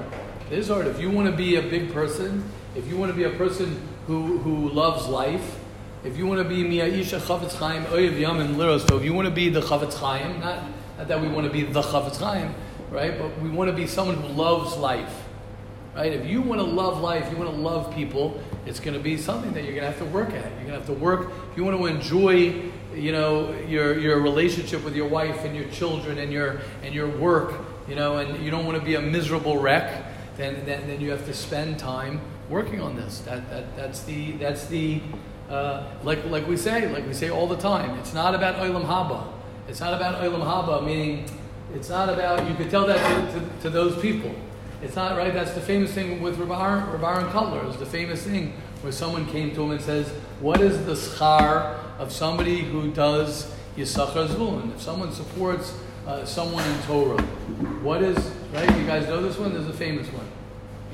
[0.51, 0.89] It is hard.
[0.89, 2.43] If you want to be a big person,
[2.79, 5.59] if you want to be a person who, who loves life,
[6.05, 8.17] if you want to be Mi'aisha Chavetz Chaim Oyev
[8.55, 10.63] Liros, so if you want to be the Chavetz Chaim, not,
[10.97, 12.55] not that we want to be the Chavetz Chaim,
[12.91, 13.19] right?
[13.19, 15.25] But we want to be someone who loves life,
[15.97, 16.13] right?
[16.13, 19.17] If you want to love life, you want to love people, it's going to be
[19.17, 20.45] something that you're going to have to work at.
[20.45, 21.33] You're going to have to work.
[21.51, 22.63] If you want to enjoy,
[22.95, 27.09] you know, your your relationship with your wife and your children and your and your
[27.09, 27.55] work,
[27.89, 30.05] you know, and you don't want to be a miserable wreck,
[30.37, 33.21] then then, then you have to spend time working on this.
[33.21, 35.01] That, that that's the that's the
[35.49, 37.99] uh, like like we say like we say all the time.
[37.99, 39.27] It's not about olam haba.
[39.69, 40.85] It's not about olam haba.
[40.85, 41.29] Meaning,
[41.75, 42.49] it's not about.
[42.49, 44.35] You could tell that to, to, to those people.
[44.81, 45.33] It's not right.
[45.33, 46.51] That's the famous thing with Rav
[47.03, 47.69] Aaron, Kotler.
[47.69, 50.09] Is the famous thing where someone came to him and says,
[50.41, 54.75] "What is the schar of somebody who does yisachar zvulun?
[54.75, 57.21] If someone supports uh, someone in Torah,
[57.83, 58.17] what is
[58.53, 58.79] right?
[58.79, 59.53] You guys know this one.
[59.53, 60.28] There's a famous one.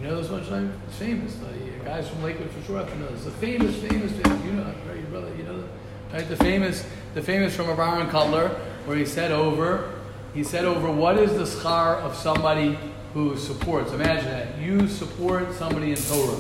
[0.04, 0.78] You know this one?
[0.86, 1.34] It's famous.
[1.36, 3.24] The guys from Lakewood for sure have to know this.
[3.24, 4.44] The famous, famous, famous.
[4.44, 5.34] You know, right, your brother.
[5.34, 5.64] You know,
[6.12, 6.28] right?
[6.28, 8.50] The famous, the famous from Aaron Kotler,
[8.84, 9.94] where he said over,
[10.34, 12.78] he said over, what is the schar of somebody
[13.14, 13.92] who supports?
[13.92, 16.36] Imagine that you support somebody in Torah.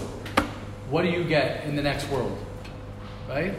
[0.90, 2.36] What do you get in the next world?
[3.30, 3.54] Right?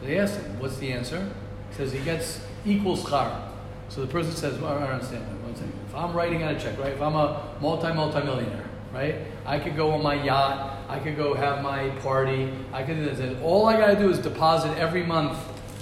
[0.00, 1.26] So they asked him, what's the answer?
[1.70, 3.48] He says he gets equal schar.
[3.88, 5.24] So the person says, well, I don't understand.
[5.42, 5.72] One second.
[5.88, 6.92] If I'm writing out a check, right?
[6.92, 8.65] If I'm a multi multi millionaire,
[8.96, 9.16] right?
[9.44, 10.78] I could go on my yacht.
[10.88, 12.50] I could go have my party.
[12.72, 13.42] I could do this.
[13.42, 15.38] All I got to do is deposit every month,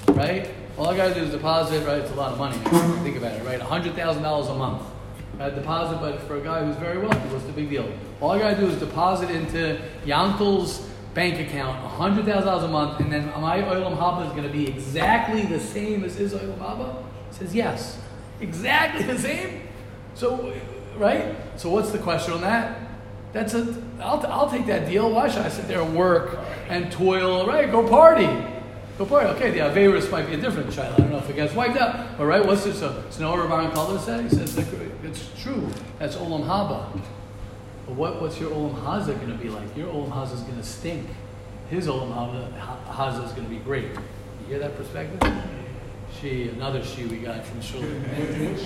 [0.09, 0.51] right?
[0.77, 1.99] All I got to do is deposit, right?
[1.99, 2.59] It's a lot of money.
[3.05, 3.61] Think about it, right?
[3.61, 4.83] $100,000 a month.
[5.39, 7.89] I deposit, but for a guy who's very wealthy, what's the big deal?
[8.21, 13.13] All I got to do is deposit into Yankel's bank account $100,000 a month, and
[13.13, 17.05] then my Olam Haba is going to be exactly the same as his Olam Haba?
[17.31, 18.01] He says, yes.
[18.41, 19.69] Exactly the same?
[20.15, 20.53] So,
[20.97, 21.37] right?
[21.57, 22.81] So what's the question on that?
[23.35, 25.11] That's a, I'll, I'll take that deal.
[25.11, 27.47] Why should I sit there and work and toil?
[27.47, 27.71] Right?
[27.71, 28.29] Go party.
[28.97, 29.27] Go party.
[29.31, 30.95] Okay, the Averis might be a different child.
[30.95, 32.17] I don't know if it gets wiped out.
[32.17, 32.79] But right, what's this?
[32.79, 34.23] So no Rabbi Kallah said?
[34.23, 34.57] He says,
[35.03, 35.69] it's true.
[35.99, 36.87] That's Olam Haba.
[37.87, 39.77] But what, what's your Olam Haza going to be like?
[39.77, 41.09] Your Olam Haza is going to stink.
[41.71, 42.15] His Olam
[42.87, 43.87] Haza is going to be great.
[43.87, 45.21] You hear that perspective?
[46.21, 47.83] She, another she we got from Shul.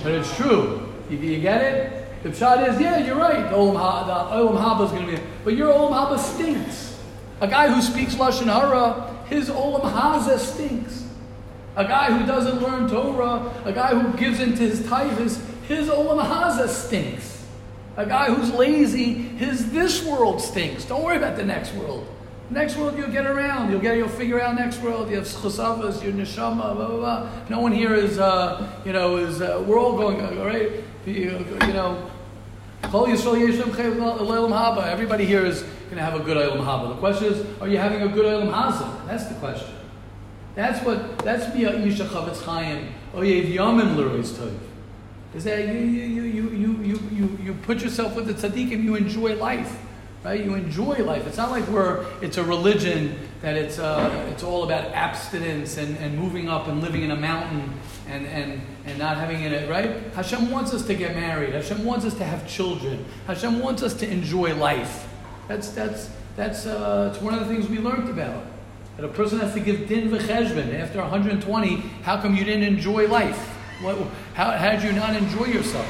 [0.03, 0.93] but it's true.
[1.09, 2.08] You, you get it?
[2.23, 3.49] The shot is, yeah, you're right.
[3.49, 6.99] The Olam, ha, the Olam Haba is going to be, but your Olam Haba stinks.
[7.41, 11.07] A guy who speaks Lashon Hara, his Olam Haza stinks.
[11.77, 16.21] A guy who doesn't learn Torah, a guy who gives into his tithas, his Olam
[16.21, 17.47] Haza stinks.
[17.97, 20.85] A guy who's lazy, his this world stinks.
[20.85, 22.07] Don't worry about the next world.
[22.51, 23.71] Next world you'll get around.
[23.71, 25.11] You'll get you'll figure out next world.
[25.11, 27.31] You have chasavas, your neshama, blah blah blah.
[27.49, 30.73] No one here is uh, you know is uh, we're all going all right.
[31.09, 32.11] You, you know,
[32.85, 33.25] Everybody
[35.25, 36.88] here is going to have a good olam haba.
[36.90, 39.07] The question is, are you having a good olam haza?
[39.07, 39.75] That's the question.
[40.55, 42.92] That's what that's misha uh, chavetz chaim.
[43.14, 44.53] Oyev yamim l'rois tov.
[45.35, 48.85] Is that you you you you you you you put yourself with the tzaddik and
[48.85, 49.79] you enjoy life.
[50.25, 50.45] Right?
[50.45, 51.27] You enjoy life.
[51.27, 55.97] It's not like we're, it's a religion that it's, uh, it's all about abstinence and,
[55.99, 57.73] and moving up and living in a mountain
[58.09, 60.13] and, and, and not having it, right?
[60.15, 61.55] Hashem wants us to get married.
[61.55, 63.05] Hashem wants us to have children.
[63.29, 65.09] Hashem wants us to enjoy life.
[65.47, 68.45] That's, that's, that's uh, it's one of the things we learned about.
[68.97, 70.75] That a person has to give din v'cheshbon.
[70.75, 73.39] After 120, how come you didn't enjoy life?
[73.81, 73.97] What,
[74.35, 75.87] how, how did you not enjoy yourself?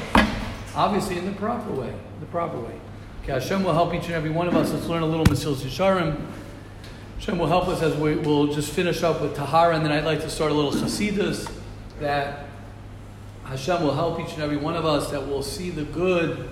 [0.75, 1.91] Obviously in the proper way.
[2.19, 2.79] The proper way.
[3.29, 4.71] Hashem will help each and every one of us.
[4.71, 6.19] Let's learn a little Mesilas Yesharim.
[7.19, 10.05] Hashem will help us as we will just finish up with Tahara, and then I'd
[10.05, 11.51] like to start a little Chasidus
[11.99, 12.45] that
[13.45, 16.49] Hashem will help each and every one of us that will see the good,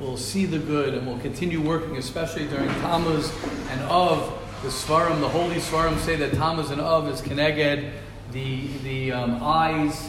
[0.00, 3.32] will see the good, and will continue working, especially during Tammuz
[3.70, 4.42] and Av.
[4.62, 7.92] The Svarim, the holy Svarim say that Tammuz and Av is Keneged,
[8.32, 10.08] the, the um, eyes,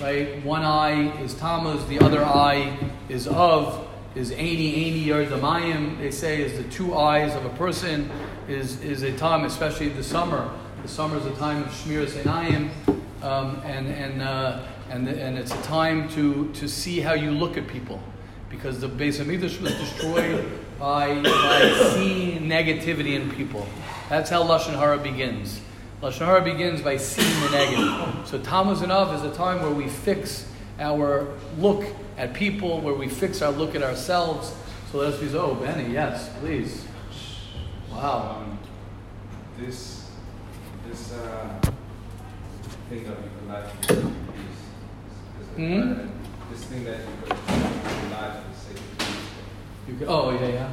[0.00, 0.42] right?
[0.44, 2.78] One eye is Tammuz, the other eye
[3.08, 8.10] is Av is Aini Aini Yardamayim, they say is the two eyes of a person,
[8.48, 10.50] is, is a time, especially the summer.
[10.82, 12.70] The summer is a time of Shmir
[13.22, 17.56] um, and, and, uh, and, and it's a time to, to see how you look
[17.56, 18.00] at people.
[18.48, 23.66] Because the Beis Hamikdash was destroyed by, by seeing negativity in people.
[24.08, 25.60] That's how Lashon Hara begins.
[26.00, 28.26] Lashon Hara begins by seeing the negative.
[28.26, 31.26] So Tammuz and Av is a time where we fix our
[31.58, 31.84] look
[32.16, 34.54] at people, where we fix our look at ourselves.
[34.90, 36.84] So let us be, oh, Benny, yes, please.
[37.90, 38.38] Wow.
[38.42, 38.58] Um,
[39.58, 40.08] this
[40.88, 41.60] this uh,
[42.88, 45.92] thing of your life is, is, is Mhm.
[45.92, 46.08] uh,
[46.50, 49.16] this thing that you your life for the sake of peace.
[49.88, 50.70] You can, oh, yeah, yeah.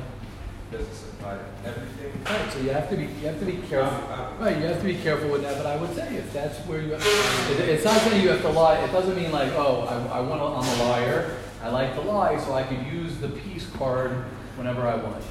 [0.72, 2.12] This apply everything?
[2.26, 4.00] Right, so you have to be you have to be careful.
[4.40, 5.58] Right, you have to be careful with that.
[5.58, 8.50] But I would say if that's where you, it, it's not saying you have to
[8.50, 8.80] lie.
[8.80, 11.38] It doesn't mean like, oh, I, I want to, I'm a liar.
[11.62, 14.12] I like to lie, so I can use the peace card
[14.56, 15.24] whenever I want.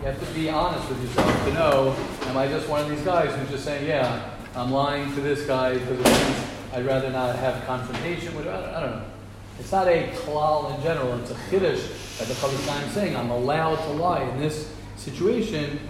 [0.00, 3.02] You have to be honest with yourself to know, am I just one of these
[3.02, 6.06] guys who's just saying, yeah, I'm lying to this guy because
[6.72, 8.46] I'd rather not have confrontation with.
[8.46, 9.04] I don't, I don't know.
[9.58, 11.18] It's not a klal in general.
[11.20, 13.16] It's a chiddush that the Chavis is saying.
[13.16, 15.80] I'm allowed to lie in this situation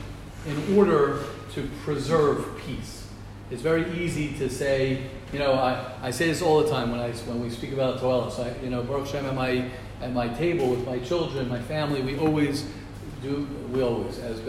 [0.46, 3.06] in order to preserve peace.
[3.50, 7.00] It's very easy to say, you know, I, I say this all the time when
[7.00, 8.38] I when we speak about Toelis.
[8.38, 12.02] I, you know, Baruch Hashem at my at my table with my children, my family,
[12.02, 12.66] we always
[13.22, 13.48] do.
[13.72, 14.40] We always as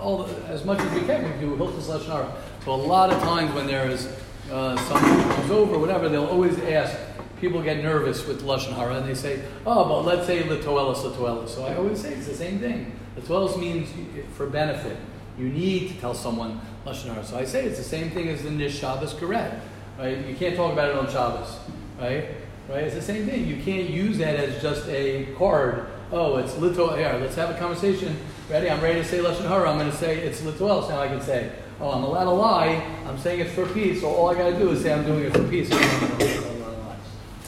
[0.00, 1.22] all as much as we can.
[1.24, 2.30] We do Hilchas Lashon.
[2.64, 4.08] So a lot of times when there is
[4.50, 6.96] uh, someone comes over, whatever, they'll always ask.
[7.42, 11.48] People get nervous with lashon hara and they say, "Oh, but let's say letoelis, letoelis."
[11.48, 12.92] So I always say it's the same thing.
[13.18, 13.88] Letoelis means
[14.36, 14.96] for benefit.
[15.36, 17.24] You need to tell someone lashon hara.
[17.24, 19.58] So I say it's the same thing as the nish Shabbos karet,
[19.98, 20.24] right?
[20.24, 21.58] You can't talk about it on Shabbos,
[22.00, 22.28] right?
[22.68, 22.84] Right?
[22.84, 23.48] It's the same thing.
[23.48, 25.86] You can't use that as just a card.
[26.12, 26.96] Oh, it's lito.
[26.96, 28.16] Here, let's have a conversation.
[28.48, 28.70] Ready?
[28.70, 29.68] I'm ready to say lashon hara.
[29.68, 30.88] I'm going to say it's litoelis.
[30.90, 31.50] Now I can say,
[31.80, 32.86] "Oh, I'm allowed to lie.
[33.04, 35.24] I'm saying it's for peace." So all I got to do is say I'm doing
[35.24, 36.48] it for peace.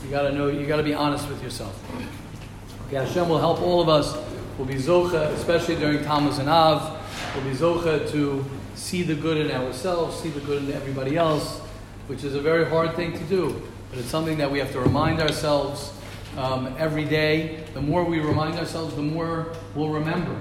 [0.04, 0.48] You got to know.
[0.48, 1.82] You got to be honest with yourself.
[2.86, 4.14] Okay, Hashem will help all of us.
[4.58, 7.00] We'll be zocha, especially during Tammuz and Av.
[7.34, 11.58] We'll be zocha to see the good in ourselves, see the good in everybody else,
[12.06, 13.62] which is a very hard thing to do.
[13.88, 15.90] But it's something that we have to remind ourselves
[16.36, 17.64] um, every day.
[17.72, 20.38] The more we remind ourselves, the more we'll remember.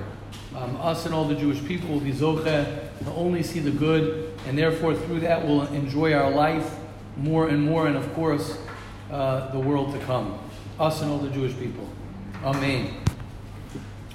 [0.58, 4.34] Um, us and all the Jewish people will be zocha to only see the good,
[4.46, 6.76] and therefore through that we'll enjoy our life
[7.16, 8.58] more and more, and of course
[9.14, 10.40] uh, the world to come.
[10.80, 11.88] Us and all the Jewish people.
[12.44, 12.96] Amen.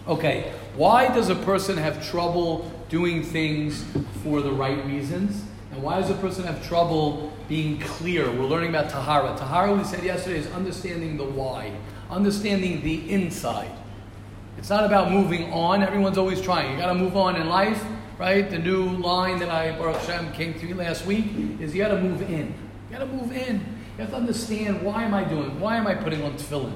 [0.08, 3.84] Okay, why does a person have trouble doing things
[4.24, 5.44] for the right reasons?
[5.70, 8.28] And why does a person have trouble being clear?
[8.28, 9.36] We're learning about Tahara.
[9.36, 11.72] Tahara, we said yesterday, is understanding the why,
[12.10, 13.70] understanding the inside.
[14.56, 15.84] It's not about moving on.
[15.84, 16.72] Everyone's always trying.
[16.72, 17.84] You got to move on in life,
[18.18, 18.50] right?
[18.50, 21.26] The new line that I, Baruch Hashem, came to me last week
[21.60, 22.52] is you got to move in.
[22.90, 23.77] You got to move in.
[23.98, 25.58] You have to understand why am I doing?
[25.58, 26.72] Why am I putting on tefillin?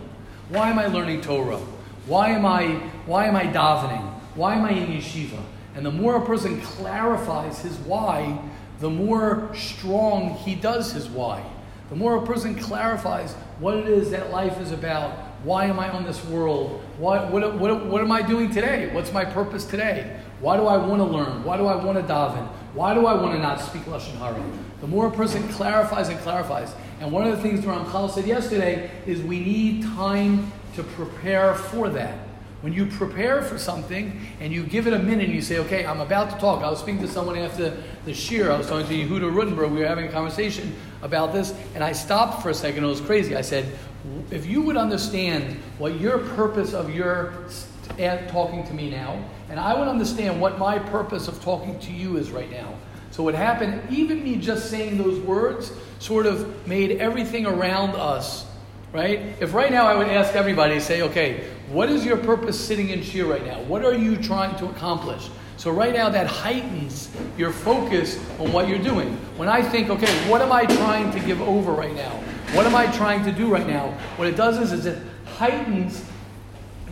[0.49, 1.61] Why am I learning Torah?
[2.07, 4.13] Why am I why am I davening?
[4.35, 5.41] Why am I in yeshiva?
[5.77, 8.41] And the more a person clarifies his why,
[8.81, 11.45] the more strong he does his why.
[11.91, 15.17] The more a person clarifies what it is that life is about.
[15.45, 16.83] Why am I on this world?
[16.99, 18.93] What, what, what, what am I doing today?
[18.93, 20.21] What's my purpose today?
[20.41, 21.45] Why do I want to learn?
[21.45, 22.49] Why do I want to daven?
[22.75, 24.43] Why do I want to not speak Lashon Hara?
[24.83, 26.75] The more a person clarifies and clarifies.
[27.01, 31.55] And one of the things the Ramchal said yesterday is we need time to prepare
[31.55, 32.19] for that.
[32.63, 35.87] When you prepare for something and you give it a minute and you say, okay,
[35.87, 36.65] I'm about to talk.
[36.65, 38.51] I was speaking to someone after the shir.
[38.51, 39.71] I was talking to Yehuda Rutenberg.
[39.71, 41.55] We were having a conversation about this.
[41.77, 42.83] And I stopped for a second.
[42.83, 43.37] It was crazy.
[43.37, 43.79] I said,
[44.33, 47.47] if you would understand what your purpose of your
[48.29, 52.17] talking to me now, and I would understand what my purpose of talking to you
[52.17, 52.75] is right now.
[53.13, 58.47] So what happened, even me just saying those words sort of made everything around us,
[58.91, 59.37] right?
[59.39, 63.03] If right now I would ask everybody, say, okay, what is your purpose sitting in
[63.03, 63.61] Shir right now?
[63.65, 65.29] What are you trying to accomplish?
[65.59, 69.15] So right now that heightens your focus on what you're doing.
[69.37, 72.13] When I think, okay, what am I trying to give over right now?
[72.55, 73.89] What am I trying to do right now?
[74.17, 75.03] What it does is, is it
[75.37, 76.03] heightens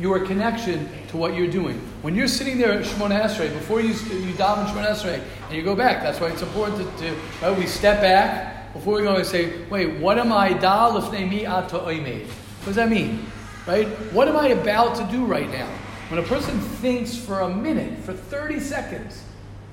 [0.01, 1.79] your connection to what you're doing.
[2.01, 5.63] When you're sitting there at Shemona Esrei, before you, you daven Shemona Esrei, and you
[5.63, 9.15] go back, that's why it's important to, to right, we step back before we go
[9.15, 12.27] and say, wait, what am I da lifnei mi ato oimed?
[12.27, 13.27] What does that mean?
[13.67, 13.87] Right?
[14.13, 15.69] What am I about to do right now?
[16.09, 19.23] When a person thinks for a minute, for 30 seconds,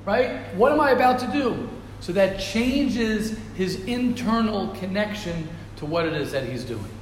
[0.05, 0.53] right?
[0.55, 1.69] What am I about to do?
[1.99, 6.96] So that changes his internal connection to what it is that he's doing.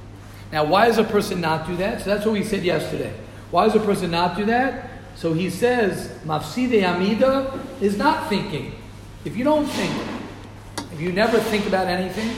[0.52, 2.02] Now, why does a person not do that?
[2.02, 3.12] So that's what we said yesterday.
[3.50, 4.90] Why does a person not do that?
[5.16, 8.72] So he says, Mafside Amida is not thinking.
[9.24, 9.92] If you don't think,
[10.92, 12.30] if you never think about anything,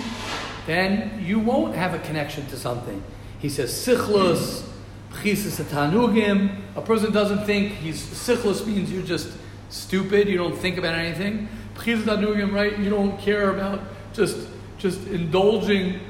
[0.66, 3.02] then you won't have a connection to something.
[3.38, 4.68] He says, Sichlus,
[5.10, 6.60] Pchisis Tanugim.
[6.76, 9.32] A person doesn't think, he's Sichlus means you're just
[9.70, 11.48] stupid, you don't think about anything.
[11.74, 12.78] Pchisis Tanugim, right?
[12.78, 13.80] You don't care about
[14.12, 16.00] just, just indulging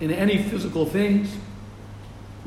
[0.00, 1.34] in any physical things.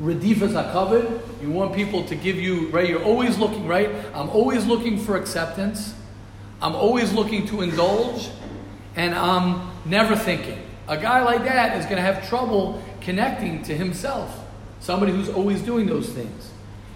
[0.00, 1.20] Redifas kavod.
[1.42, 2.88] You want people to give you, right?
[2.88, 3.90] You're always looking, right?
[4.14, 5.94] I'm always looking for acceptance.
[6.62, 8.30] I'm always looking to indulge.
[8.96, 10.58] And I'm never thinking.
[10.88, 14.44] A guy like that is going to have trouble connecting to himself.
[14.80, 16.50] Somebody who's always doing those things.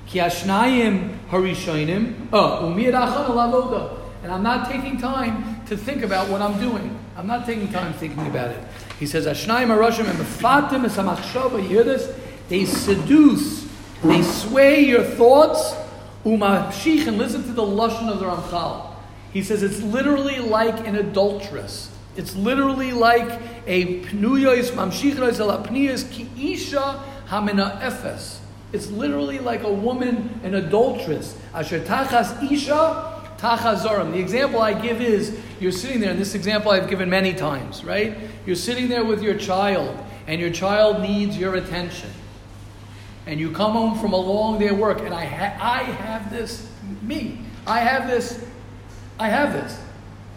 [0.06, 2.28] Ki ashnayim harishonim.
[2.32, 2.72] Oh,
[4.22, 6.98] and I'm not taking time to think about what I'm doing.
[7.16, 8.62] I'm not taking time thinking about it.
[8.98, 12.14] He says, Ashnayim Arashim and Befatim Esamachshava, you hear this?
[12.48, 13.66] They seduce,
[14.02, 15.74] they sway your thoughts.
[16.24, 18.94] Umashich, and listen to the Lashon of the Ramchal.
[19.32, 21.90] He says it's literally like an adulteress.
[22.16, 28.38] It's literally like a pnuyos mamshichros ala pniyos ki isha hamina efes.
[28.72, 31.36] It's literally like a woman, an adulteress.
[31.52, 34.12] Asher tachas isha tachazorim.
[34.12, 37.84] The example I give is you're sitting there, and this example I've given many times,
[37.84, 38.16] right?
[38.46, 42.10] You're sitting there with your child, and your child needs your attention.
[43.26, 46.30] And you come home from a long day of work, and I, ha- I have
[46.30, 46.68] this,
[47.02, 48.44] me, I have this,
[49.18, 49.80] I have this,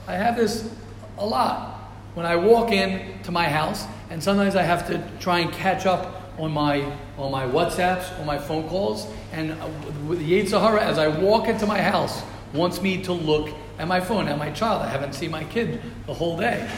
[0.07, 0.73] I have this
[1.17, 1.73] a lot.
[2.13, 5.85] When I walk in to my house, and sometimes I have to try and catch
[5.85, 6.81] up on my
[7.17, 9.67] on my WhatsApps, on my phone calls, and uh,
[10.07, 12.21] with Yetzer Hara, as I walk into my house,
[12.53, 14.81] wants me to look at my phone, at my child.
[14.81, 16.69] I haven't seen my kid the whole day.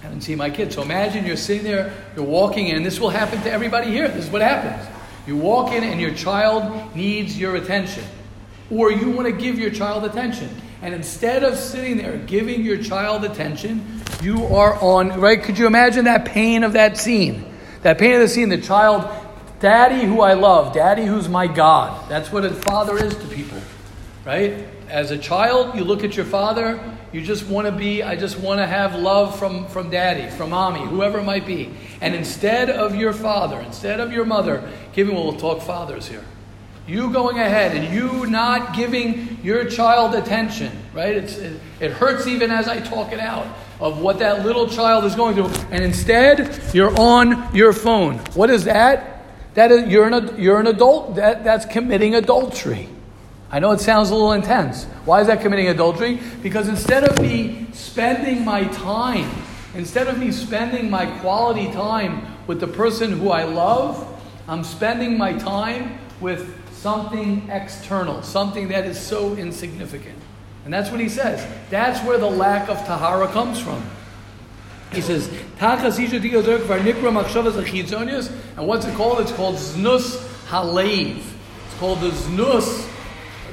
[0.00, 0.72] I haven't seen my kid.
[0.72, 4.08] So imagine you're sitting there, you're walking in, this will happen to everybody here.
[4.08, 4.88] This is what happens.
[5.26, 8.04] You walk in and your child needs your attention.
[8.70, 10.48] Or you want to give your child attention.
[10.82, 15.40] And instead of sitting there giving your child attention, you are on, right?
[15.40, 17.44] Could you imagine that pain of that scene?
[17.82, 19.08] That pain of the scene, the child,
[19.60, 22.08] daddy who I love, daddy who's my God.
[22.08, 23.58] That's what a father is to people,
[24.24, 24.64] right?
[24.88, 26.80] As a child, you look at your father,
[27.12, 30.50] you just want to be, I just want to have love from, from daddy, from
[30.50, 31.74] mommy, whoever it might be.
[32.00, 36.24] And instead of your father, instead of your mother, giving, well, we'll talk fathers here.
[36.86, 41.14] You going ahead and you not giving your child attention, right?
[41.14, 43.46] It's, it, it hurts even as I talk it out
[43.78, 45.50] of what that little child is going through.
[45.70, 48.18] And instead, you're on your phone.
[48.34, 49.24] What is that?
[49.54, 51.16] That is, you're, an, you're an adult.
[51.16, 52.88] That, that's committing adultery.
[53.52, 54.84] I know it sounds a little intense.
[55.04, 56.18] Why is that committing adultery?
[56.42, 59.30] Because instead of me spending my time,
[59.74, 64.08] instead of me spending my quality time with the person who I love,
[64.48, 70.18] I'm spending my time with something external, something that is so insignificant.
[70.64, 71.46] And that's what he says.
[71.68, 73.84] That's where the lack of tahara comes from.
[74.92, 75.28] He says,
[78.56, 79.20] and what's it called?
[79.20, 80.16] It's called znus
[80.48, 81.16] halev.
[81.66, 82.88] It's called the znus,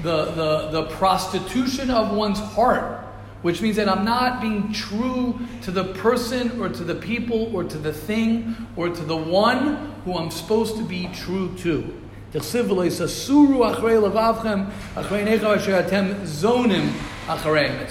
[0.01, 3.05] the, the, the prostitution of one's heart,
[3.41, 7.63] which means that I'm not being true to the person or to the people or
[7.63, 12.01] to the thing or to the one who I'm supposed to be true to.
[12.31, 12.55] It's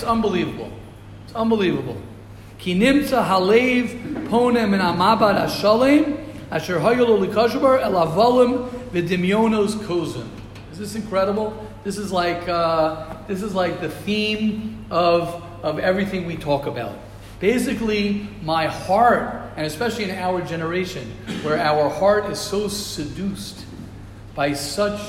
[0.04, 0.72] unbelievable.
[1.24, 1.96] It's unbelievable.
[2.58, 10.28] Ki nimtza halev ponem in amabad ashalim asher hayolo likashbar el avalim v'dimyonos kozim.
[10.72, 11.67] Is this incredible?
[11.84, 16.98] This is like uh, this is like the theme of of everything we talk about.
[17.40, 21.10] Basically, my heart, and especially in our generation,
[21.42, 23.64] where our heart is so seduced
[24.34, 25.00] by such,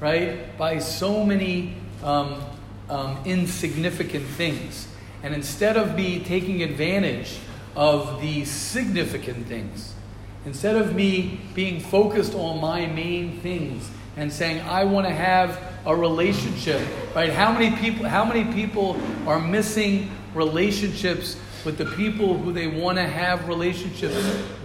[0.00, 1.74] right, by so many
[2.04, 2.42] um,
[2.90, 4.86] um, insignificant things.
[5.22, 7.38] And instead of me taking advantage
[7.74, 9.94] of the significant things,
[10.44, 15.60] instead of me being focused on my main things and saying, I want to have
[15.86, 16.80] a relationship,
[17.14, 17.32] right?
[17.32, 22.98] How many people, how many people are missing relationships with the people who they want
[22.98, 24.16] to have relationships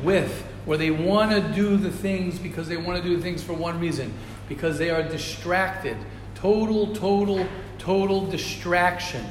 [0.03, 0.43] with?
[0.65, 3.53] where they want to do the things because they want to do the things for
[3.53, 4.13] one reason
[4.47, 5.97] because they are distracted.
[6.35, 7.45] Total, total,
[7.77, 9.25] total distraction.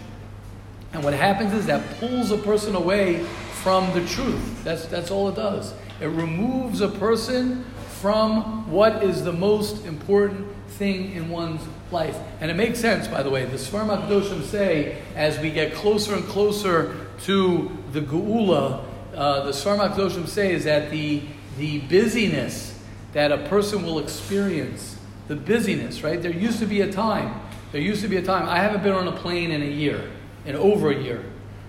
[0.93, 3.25] And what happens is that pulls a person away
[3.63, 4.63] from the truth.
[4.65, 5.73] That's, that's all it does.
[6.01, 7.65] It removes a person
[8.03, 12.19] from what is the most important thing in one's life.
[12.41, 13.45] And it makes sense, by the way.
[13.45, 18.85] The Sfarim HaKadoshim say, as we get closer and closer to the Geula,
[19.15, 21.23] uh, the Sfarim HaKadoshim say is that the,
[21.59, 22.77] the busyness
[23.13, 24.99] that a person will experience,
[25.29, 26.21] the busyness, right?
[26.21, 27.41] There used to be a time,
[27.71, 30.11] there used to be a time, I haven't been on a plane in a year,
[30.45, 31.25] in over a year,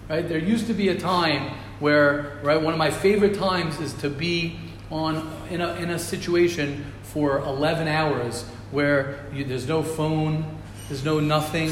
[0.10, 0.28] right?
[0.28, 4.10] There used to be a time where, right, one of my favorite times is to
[4.10, 4.58] be
[4.94, 11.04] on, in a, in a situation for 11 hours where you, there's no phone, there's
[11.04, 11.72] no nothing,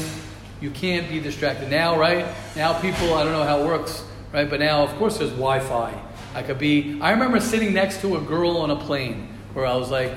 [0.60, 1.70] you can't be distracted.
[1.70, 2.26] Now, right?
[2.56, 4.48] Now people, I don't know how it works, right?
[4.50, 5.94] But now, of course, there's Wi Fi.
[6.34, 9.76] I could be, I remember sitting next to a girl on a plane where I
[9.76, 10.12] was like,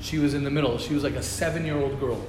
[0.00, 0.78] she was in the middle.
[0.78, 2.24] She was like a seven year old girl.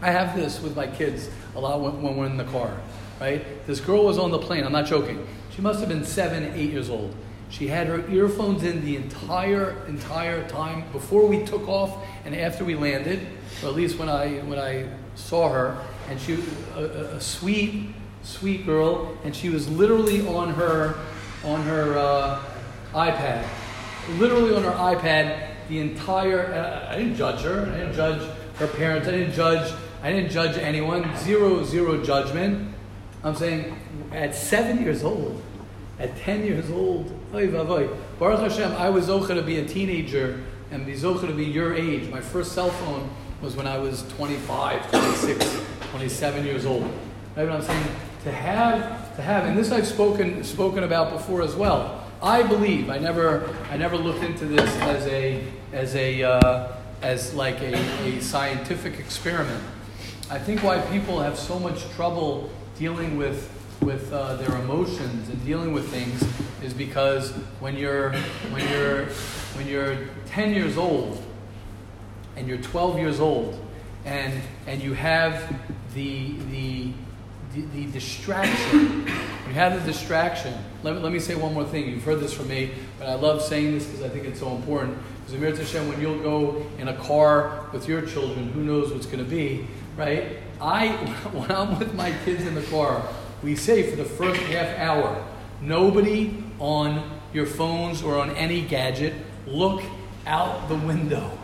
[0.00, 2.78] I have this with my kids a lot when, when we're in the car,
[3.20, 3.66] right?
[3.66, 5.26] This girl was on the plane, I'm not joking.
[5.50, 7.14] She must have been seven, eight years old.
[7.54, 12.64] She had her earphones in the entire, entire time before we took off and after
[12.64, 13.24] we landed,
[13.62, 15.80] or at least when I, when I saw her.
[16.08, 16.42] And she,
[16.74, 17.94] a, a sweet,
[18.24, 20.98] sweet girl, and she was literally on her
[21.44, 22.42] on her uh,
[22.92, 23.46] iPad,
[24.18, 25.50] literally on her iPad.
[25.68, 27.70] The entire uh, I didn't judge her.
[27.72, 29.06] I didn't judge her parents.
[29.06, 29.72] I didn't judge.
[30.02, 31.16] I didn't judge anyone.
[31.18, 32.74] Zero zero judgment.
[33.22, 33.78] I'm saying
[34.10, 35.40] at seven years old,
[35.98, 40.94] at ten years old, Baruch Hashem, I was okay to be a teenager and be
[40.94, 42.08] zocher to be your age.
[42.10, 46.82] My first cell phone was when I was 25, 26, 27 years old.
[47.36, 47.86] Right what I'm saying?
[48.24, 52.04] To have, to have, and this I've spoken spoken about before as well.
[52.22, 56.72] I believe I never I never looked into this as a as a uh,
[57.02, 57.74] as like a,
[58.06, 59.62] a scientific experiment.
[60.30, 63.50] I think why people have so much trouble dealing with
[63.84, 66.22] with uh, their emotions and dealing with things
[66.62, 68.12] is because when you're
[68.50, 69.04] when you're
[69.56, 71.22] when you're 10 years old
[72.36, 73.62] and you're 12 years old
[74.06, 75.54] and and you have
[75.94, 76.92] the the
[77.72, 79.06] the, distraction
[79.46, 80.52] you have the distraction.
[80.82, 81.88] Let, let me say one more thing.
[81.88, 84.56] You've heard this from me but i love saying this because i think it's so
[84.56, 84.96] important.
[85.18, 89.06] Because Amir Tashem, when you'll go in a car with your children who knows what's
[89.06, 89.66] going to be
[89.96, 90.38] right?
[90.60, 90.88] I
[91.32, 93.06] when i'm with my kids in the car
[93.44, 95.22] we say for the first half hour
[95.60, 99.12] nobody on your phones or on any gadget
[99.46, 99.82] look
[100.26, 101.38] out the window.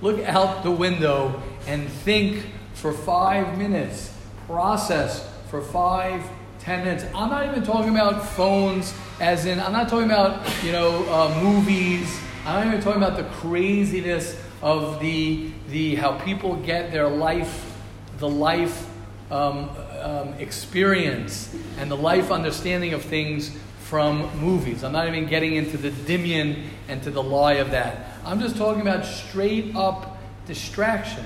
[0.00, 2.44] Look out the window and think
[2.74, 4.12] for five minutes.
[4.46, 6.22] Process for five
[6.58, 7.04] ten minutes.
[7.14, 11.40] I'm not even talking about phones as in i'm not talking about you know uh,
[11.40, 12.20] movies.
[12.44, 17.72] I'm not even talking about the craziness of the the how people get their life
[18.18, 18.88] the life
[19.30, 19.70] um,
[20.04, 23.50] um, experience and the life understanding of things
[23.80, 24.84] from movies.
[24.84, 28.18] I'm not even getting into the dimion and to the lie of that.
[28.24, 31.24] I'm just talking about straight up distraction,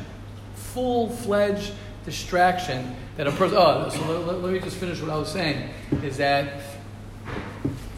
[0.55, 1.73] full fledged
[2.05, 3.59] distraction that a person.
[3.61, 5.71] Oh, so let, let me just finish what I was saying.
[6.03, 6.63] Is that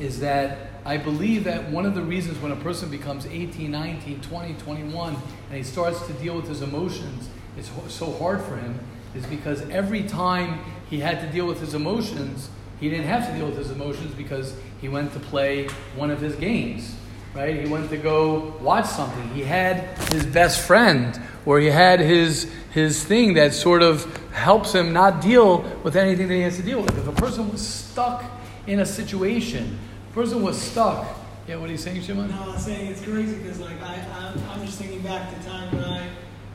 [0.01, 4.20] is that I believe that one of the reasons when a person becomes 18, 19,
[4.22, 7.28] 20, 21, and he starts to deal with his emotions,
[7.59, 8.78] it's so hard for him,
[9.14, 12.48] is because every time he had to deal with his emotions,
[12.78, 16.20] he didn't have to deal with his emotions because he went to play one of
[16.20, 16.94] his games,
[17.34, 17.62] right?
[17.62, 19.28] He went to go watch something.
[19.34, 24.72] He had his best friend, or he had his his thing that sort of helps
[24.72, 26.96] him not deal with anything that he has to deal with.
[26.96, 28.24] If a person was stuck
[28.66, 29.78] in a situation,
[30.11, 31.06] a person was stuck.
[31.48, 32.30] Yeah, what are you saying, Shimon?
[32.30, 35.74] No, I'm saying it's crazy because like I, I'm, I'm just thinking back to time
[35.74, 35.89] when I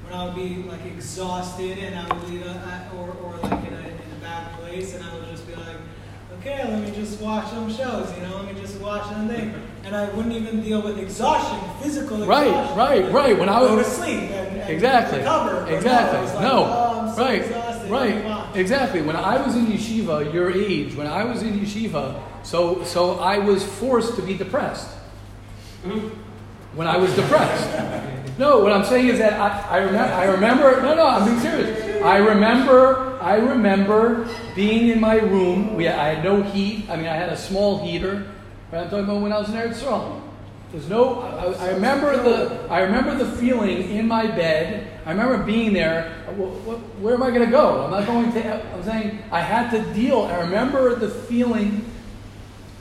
[0.05, 3.73] when I would be like exhausted and I would leave uh, or or like in
[3.73, 5.77] a in a bad place and I would just be like,
[6.39, 9.53] okay, let me just watch some shows, you know, let me just watch something,
[9.83, 12.77] and I wouldn't even deal with exhaustion, physical Right, exhaustion.
[12.77, 13.13] right, right.
[13.13, 13.39] right.
[13.39, 15.65] When I would go to was sleep and, and exactly, recover.
[15.73, 16.19] exactly.
[16.19, 19.01] No, like, no, oh, I'm so right, exhausted, right, exactly.
[19.01, 23.39] When I was in yeshiva, your age, when I was in yeshiva, so so I
[23.39, 24.89] was forced to be depressed.
[26.75, 27.69] When I was depressed.
[28.37, 31.39] No, what I'm saying is that I, I, remember, I remember, no, no, I'm being
[31.39, 32.03] serious.
[32.03, 35.75] I remember, I remember being in my room.
[35.75, 36.89] We, I had no heat.
[36.89, 38.27] I mean, I had a small heater.
[38.69, 40.21] But I'm talking about when I was in Eretz Yisrael.
[40.73, 41.21] There's no.
[41.21, 42.67] I, I remember the.
[42.69, 44.99] I remember the feeling in my bed.
[45.05, 46.11] I remember being there.
[46.35, 47.85] Wh- wh- Where am I going to go?
[47.85, 48.73] I'm not going to.
[48.73, 50.23] I'm saying I had to deal.
[50.23, 51.89] I remember the feeling.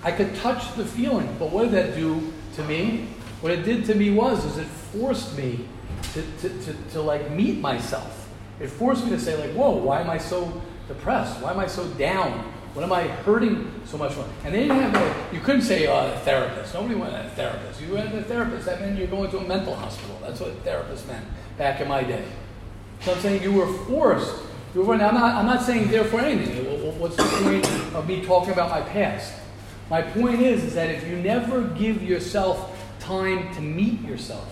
[0.02, 3.06] I could touch the feeling, but what did that do to me?
[3.44, 5.68] What it did to me was, is it forced me
[6.14, 8.26] to, to, to, to like meet myself.
[8.58, 11.42] It forced me to say like, whoa, why am I so depressed?
[11.42, 12.38] Why am I so down?
[12.72, 14.26] What am I hurting so much for?
[14.46, 16.72] And they didn't have a, you couldn't say uh, a therapist.
[16.72, 17.82] Nobody went to a therapist.
[17.82, 20.18] You went to a therapist, that meant you're going to a mental hospital.
[20.22, 21.26] That's what therapist meant
[21.58, 22.24] back in my day.
[23.02, 24.36] So I'm saying you were forced.
[24.74, 26.64] You were, I'm, not, I'm not saying therefore anything.
[26.64, 29.34] Wh- wh- What's the point of me talking about my past?
[29.90, 32.70] My point is, is that if you never give yourself
[33.04, 34.48] time to meet yourself,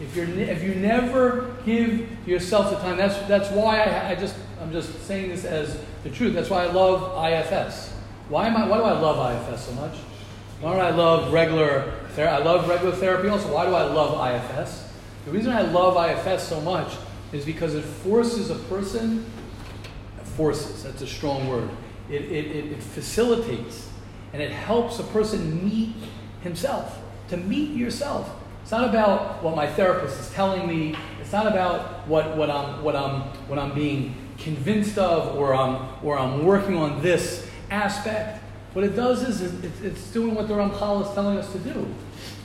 [0.00, 4.36] if you're if you never give yourself the time, that's that's why I, I just
[4.60, 6.34] I'm just saying this as the truth.
[6.34, 7.92] That's why I love IFS.
[8.28, 8.66] Why am I?
[8.66, 9.96] Why do I love IFS so much?
[10.60, 12.42] Why do I love regular therapy?
[12.42, 13.52] I love regular therapy also.
[13.52, 14.88] Why do I love IFS?
[15.24, 16.94] The reason I love IFS so much
[17.32, 19.24] is because it forces a person.
[20.36, 20.82] Forces.
[20.84, 21.70] That's a strong word.
[22.10, 23.88] It, it, it, it facilitates
[24.34, 25.94] and it helps a person meet
[26.42, 26.98] himself.
[27.28, 28.30] To meet yourself.
[28.62, 30.94] It's not about what my therapist is telling me.
[31.20, 35.88] It's not about what, what, I'm, what, I'm, what I'm being convinced of or I'm,
[36.04, 38.42] or I'm working on this aspect.
[38.74, 41.58] What it does is it, it- it's doing what the Ramchal is telling us to
[41.58, 41.86] do.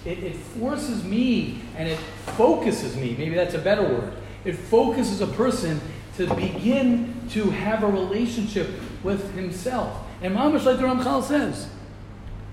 [0.06, 2.00] It, it forces me and it
[2.38, 3.16] focuses me.
[3.18, 4.14] Maybe that's a better word.
[4.46, 5.80] It focuses a person
[6.18, 8.68] to begin to have a relationship
[9.04, 9.96] with himself.
[10.22, 11.68] And Mamash, like the Ramchal says,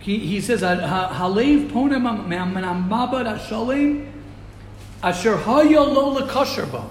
[0.00, 2.06] he, he says, "Halev ponem
[5.02, 6.90] asher lo lekasher bo."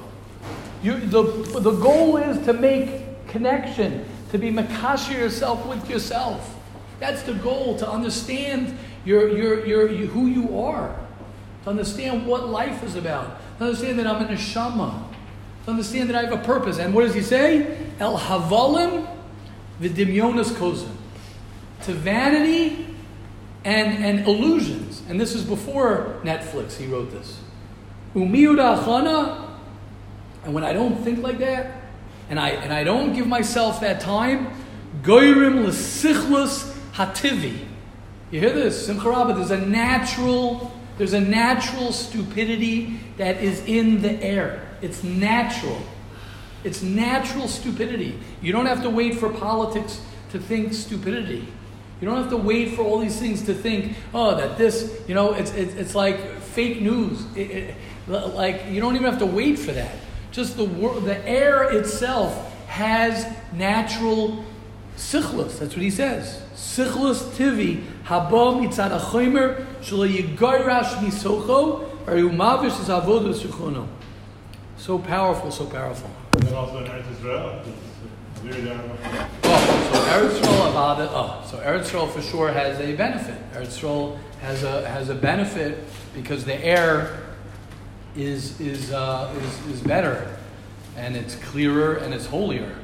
[0.83, 1.23] You, the,
[1.59, 6.55] the goal is to make connection, to be makasher yourself with yourself.
[6.99, 10.95] That's the goal, to understand your, your, your, you, who you are.
[11.63, 15.03] To to understand what life is about, to understand that I'm a neshama,
[15.65, 16.79] to understand that I have a purpose.
[16.79, 17.89] And what does he say?
[17.99, 19.05] El havalim
[19.81, 20.87] v'dimyonas kozim.
[21.83, 22.85] To vanity
[23.67, 25.03] and, and illusions.
[25.09, 27.37] And this is before Netflix, he wrote this.
[28.15, 29.49] Umiuda achana.
[30.45, 31.81] And when I don't think like that,
[32.29, 34.53] and I, and I don't give myself that time,
[35.01, 37.65] goyrim l'sichlus hativi.
[38.31, 38.85] You hear this?
[38.85, 44.65] Simcha Rabbah, there's a natural, there's a natural stupidity that is in the air.
[44.81, 45.81] It's natural.
[46.63, 48.17] It's natural stupidity.
[48.41, 49.99] You don't have to wait for politics
[50.31, 51.49] to think stupidity.
[51.99, 55.15] You don't have to wait for all these things to think, oh, that this, you
[55.15, 57.25] know, it's, it's, it's like fake news.
[57.35, 57.75] It, it,
[58.07, 59.95] like, you don't even have to wait for that.
[60.31, 64.45] Just the, wor- the air itself has natural
[64.95, 65.59] sichlus.
[65.59, 66.41] That's what he says.
[66.53, 73.87] Sichlus tivi haba mitzad achomer shelo yigoyrash misocho is avodah.
[74.77, 76.09] So powerful, so powerful.
[76.33, 77.63] And also in Israel.
[79.43, 79.49] Oh,
[81.49, 81.83] so Eretz Yisrael.
[81.83, 83.35] Oh, so for sure has a benefit.
[83.53, 85.83] Eretz Yisrael has a has a benefit
[86.13, 87.23] because the air
[88.15, 90.37] is is uh, is is better,
[90.95, 92.75] and it's clearer and it's holier.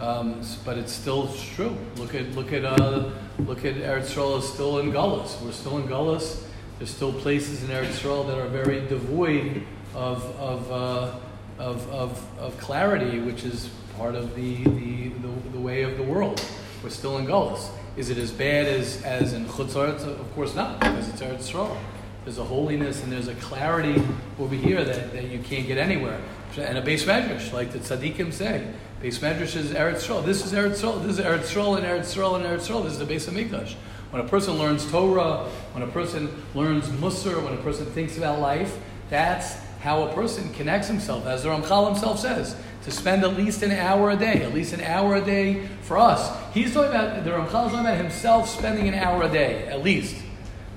[0.00, 1.76] Um, but it's still true.
[1.96, 5.40] Look at look at uh, look at Eretz Yisrael is still in Gullus.
[5.42, 6.42] We're still in Gullus.
[6.78, 9.64] There's still places in Eretz Yisrael that are very devoid
[9.94, 11.14] of of, uh,
[11.58, 16.02] of, of, of clarity, which is part of the, the, the, the way of the
[16.02, 16.44] world.
[16.82, 17.70] We're still in Gullus.
[17.96, 20.04] Is it as bad as, as in Chutz La'aretz?
[20.06, 21.76] Of course not, because it's Eretz Yisrael.
[22.24, 24.02] There's a holiness and there's a clarity
[24.38, 26.20] over here that, that you can't get anywhere.
[26.56, 28.66] And a beis medrash, like the tzaddikim say.
[29.02, 30.24] Beis medrash is Eretz Yisrael.
[30.24, 31.02] This is Eretz Yisrael.
[31.02, 32.82] This is Eretz Yisrael and Eretz Yisrael and Eretz Yisrael.
[32.84, 33.74] This is the base of Mikdash.
[34.10, 38.40] When a person learns Torah, when a person learns Musar, when a person thinks about
[38.40, 38.78] life,
[39.10, 41.26] that's how a person connects himself.
[41.26, 44.72] As the Ramchal himself says, to spend at least an hour a day, at least
[44.72, 46.30] an hour a day for us.
[46.52, 49.82] He's talking about, the Ramchal is talking about himself spending an hour a day, at
[49.82, 50.16] least.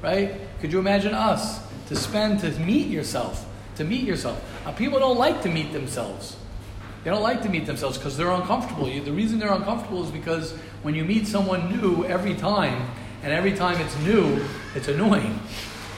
[0.02, 0.36] Right?
[0.62, 3.46] Could you imagine us to spend, to meet yourself,
[3.76, 4.42] to meet yourself?
[4.66, 6.38] Uh, people don't like to meet themselves.
[7.04, 8.86] They don't like to meet themselves because they're uncomfortable.
[8.86, 10.52] The reason they're uncomfortable is because
[10.84, 12.90] when you meet someone new every time,
[13.24, 14.46] and every time it's new,
[14.76, 15.40] it's annoying.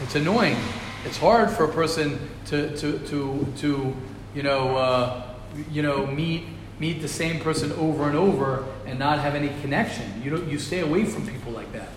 [0.01, 0.57] It's annoying.
[1.05, 3.95] It's hard for a person to, to, to, to
[4.33, 5.28] you know, uh,
[5.71, 6.45] you know, meet
[6.79, 10.21] meet the same person over and over and not have any connection.
[10.23, 11.89] You don't, you stay away from people like that.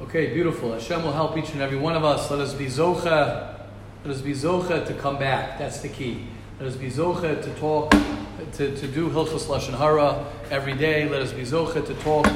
[0.00, 0.72] Okay, beautiful.
[0.72, 2.30] Hashem will help each and every one of us.
[2.30, 3.58] Let us be zocha.
[4.04, 5.58] Let us be zocha to come back.
[5.58, 6.26] That's the key.
[6.60, 7.90] Let us be zocha to talk,
[8.52, 11.08] to, to do hilchos lashon hara every day.
[11.08, 12.28] Let us be zocha to talk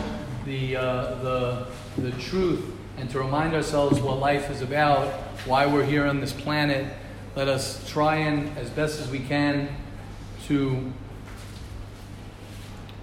[0.44, 1.66] the uh, the
[1.98, 2.64] the truth
[2.98, 5.08] and to remind ourselves what life is about,
[5.46, 6.92] why we're here on this planet.
[7.36, 9.68] Let us try and, as best as we can,
[10.46, 10.92] to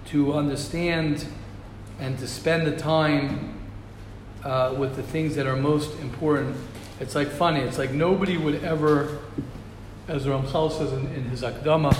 [0.08, 1.26] to understand
[2.00, 3.54] and to spend the time
[4.42, 6.56] uh, with the things that are most important.
[6.98, 7.60] It's like funny.
[7.60, 9.18] It's like nobody would ever,
[10.08, 11.94] as Ramchal says in, in his Akdama,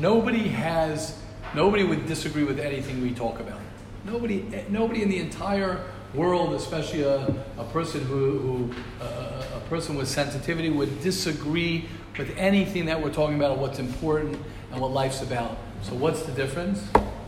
[0.00, 1.16] nobody has,
[1.54, 3.60] nobody would disagree with anything we talk about.
[4.04, 5.84] Nobody, eh, nobody in the entire
[6.14, 7.18] world, especially a,
[7.58, 9.35] a person who, who a, a
[9.68, 11.88] person with sensitivity, would disagree
[12.18, 14.38] with anything that we're talking about, what's important
[14.72, 15.58] and what life's about.
[15.82, 16.82] So, what's the difference?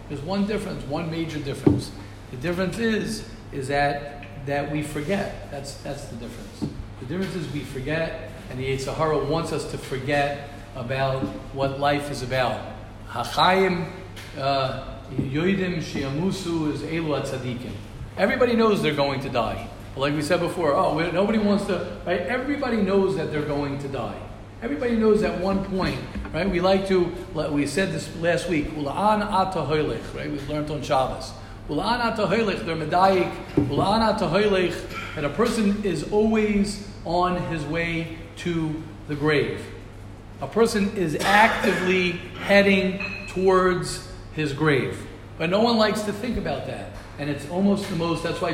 [0.09, 1.91] There's one difference, one major difference.
[2.31, 5.51] The difference is is that that we forget.
[5.51, 6.73] That's that's the difference.
[7.01, 11.23] The difference is we forget, and the Yetzer Hara wants us to forget about
[11.55, 12.61] what life is about.
[13.09, 13.91] Hachayim
[14.39, 17.73] uh, yoidim shiamusu is elu tzadikim.
[18.17, 19.69] Everybody knows they're going to die.
[19.97, 21.99] Like we said before, oh, nobody wants to.
[22.07, 22.21] Right?
[22.21, 24.19] Everybody knows that they're going to die.
[24.61, 26.01] Everybody knows at one point,
[26.33, 26.49] right?
[26.49, 27.05] We like to.
[27.51, 28.67] We said this last week.
[28.73, 30.31] Ula'an ata hoylech, Right?
[30.31, 31.33] We learned on Shabbos.
[31.69, 32.67] Ula'an ata hoylech.
[32.67, 33.33] They're medayik.
[33.55, 34.75] Ula'an ata hoylech.
[35.15, 39.65] That a person is always on his way to the grave.
[40.41, 42.13] A person is actively
[42.43, 45.07] heading towards his grave.
[45.37, 46.88] But no one likes to think about that.
[47.19, 48.51] And it's almost the most, that's why.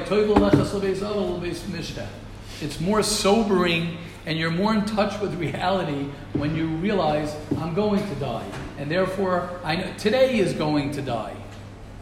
[2.60, 8.06] It's more sobering and you're more in touch with reality when you realize I'm going
[8.08, 8.46] to die.
[8.78, 11.36] And therefore, I know today is going to die.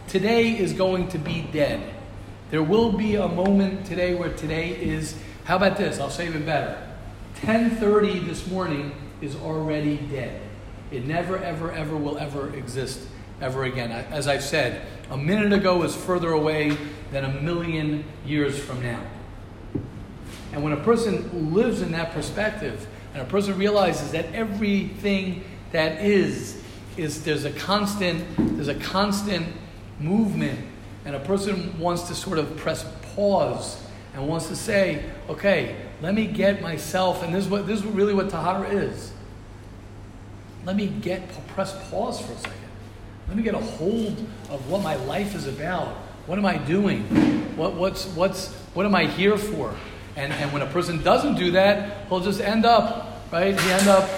[0.07, 1.83] Today is going to be dead.
[2.51, 5.99] There will be a moment today where today is, how about this?
[5.99, 6.81] I'll say even better.
[7.41, 10.41] 10:30 this morning is already dead.
[10.91, 13.01] It never ever ever will ever exist
[13.41, 13.91] ever again.
[13.91, 16.75] As I've said, a minute ago is further away
[17.11, 19.03] than a million years from now.
[20.53, 26.01] And when a person lives in that perspective, and a person realizes that everything that
[26.01, 26.63] is,
[26.97, 28.25] is there's a constant,
[28.57, 29.47] there's a constant
[30.01, 30.59] movement,
[31.05, 33.85] and a person wants to sort of press pause
[34.15, 37.85] and wants to say, okay, let me get myself, and this is what this is
[37.85, 39.13] really what Tahara is.
[40.65, 42.72] Let me get press pause for a second.
[43.29, 44.19] Let me get a hold
[44.51, 45.89] of what my life is about.
[46.27, 47.03] What am I doing?
[47.57, 49.75] What, what's, what's, what am I here for?
[50.17, 53.59] And, and when a person doesn't do that, he'll just end up, right?
[53.59, 54.09] He end up,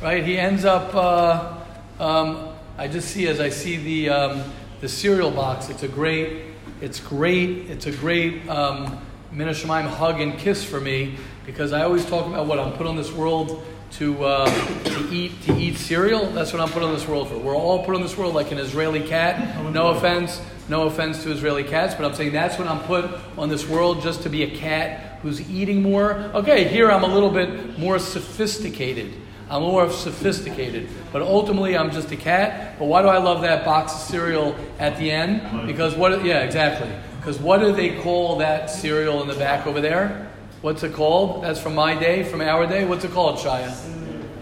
[0.00, 0.24] right?
[0.24, 0.94] He ends up.
[0.94, 1.58] Uh,
[2.00, 2.48] um,
[2.78, 5.68] I just see as I see the um, the cereal box.
[5.68, 6.44] It's a great.
[6.80, 7.70] It's great.
[7.70, 8.98] It's a great um,
[9.32, 12.96] Minashamayim hug and kiss for me because I always talk about what I'm put on
[12.96, 16.26] this world to, uh, to eat to eat cereal.
[16.26, 17.36] That's what I'm put on this world for.
[17.38, 19.62] We're all put on this world like an Israeli cat.
[19.72, 23.48] No offense, no offense to Israeli cats, but I'm saying that's what I'm put on
[23.48, 26.14] this world just to be a cat who's eating more.
[26.34, 29.12] Okay, here I'm a little bit more sophisticated.
[29.50, 32.78] I'm more sophisticated, but ultimately I'm just a cat.
[32.78, 35.66] But why do I love that box of cereal at the end?
[35.66, 36.24] Because what?
[36.24, 36.90] Yeah, exactly.
[37.18, 40.31] Because what do they call that cereal in the back over there?
[40.62, 41.44] What's it called?
[41.44, 42.84] That's from my day, from our day.
[42.84, 43.74] What's it called, Shia?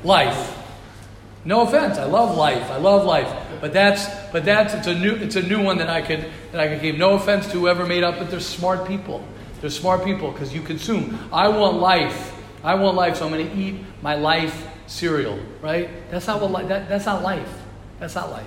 [0.05, 0.59] Life.
[1.45, 2.71] No offense, I love life.
[2.71, 3.35] I love life.
[3.61, 6.61] But that's but that's it's a new it's a new one that I could that
[6.61, 6.97] I could give.
[6.97, 9.25] No offense to whoever made up, but they're smart people.
[9.61, 11.19] They're smart people because you consume.
[11.33, 12.35] I want life.
[12.63, 15.39] I want life, so I'm going to eat my life cereal.
[15.63, 15.89] Right?
[16.11, 17.51] That's not what li- that, that's not life.
[17.99, 18.47] That's not life.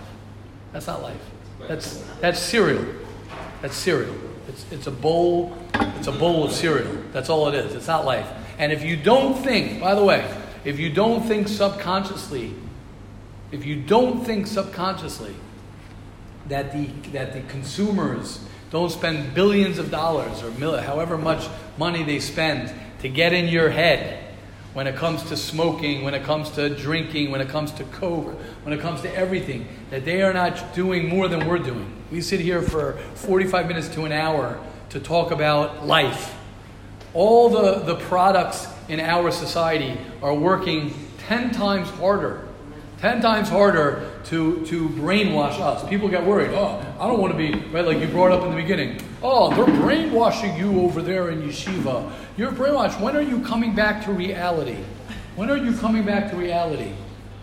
[0.71, 1.21] That's not life.
[1.67, 2.85] That's that's cereal.
[3.61, 4.13] That's cereal.
[4.47, 5.57] It's, it's a bowl.
[5.73, 6.97] It's a bowl of cereal.
[7.11, 7.75] That's all it is.
[7.75, 8.27] It's not life.
[8.57, 10.29] And if you don't think, by the way,
[10.65, 12.53] if you don't think subconsciously,
[13.51, 15.35] if you don't think subconsciously
[16.47, 18.39] that the that the consumers
[18.69, 23.69] don't spend billions of dollars or however much money they spend to get in your
[23.69, 24.22] head
[24.73, 28.39] when it comes to smoking, when it comes to drinking, when it comes to coke,
[28.63, 31.93] when it comes to everything, that they are not doing more than we're doing.
[32.11, 34.59] We sit here for 45 minutes to an hour
[34.89, 36.35] to talk about life.
[37.13, 40.93] All the, the products in our society are working
[41.27, 42.42] 10 times harder,
[43.03, 45.85] 10 times harder to, to brainwash us.
[45.89, 46.51] People get worried.
[46.51, 49.01] Oh, I don't want to be, right, like you brought up in the beginning.
[49.21, 52.09] Oh, they're brainwashing you over there in yeshiva.
[52.37, 53.01] You're brainwashed.
[53.01, 54.77] When are you coming back to reality?
[55.35, 56.93] When are you coming back to reality?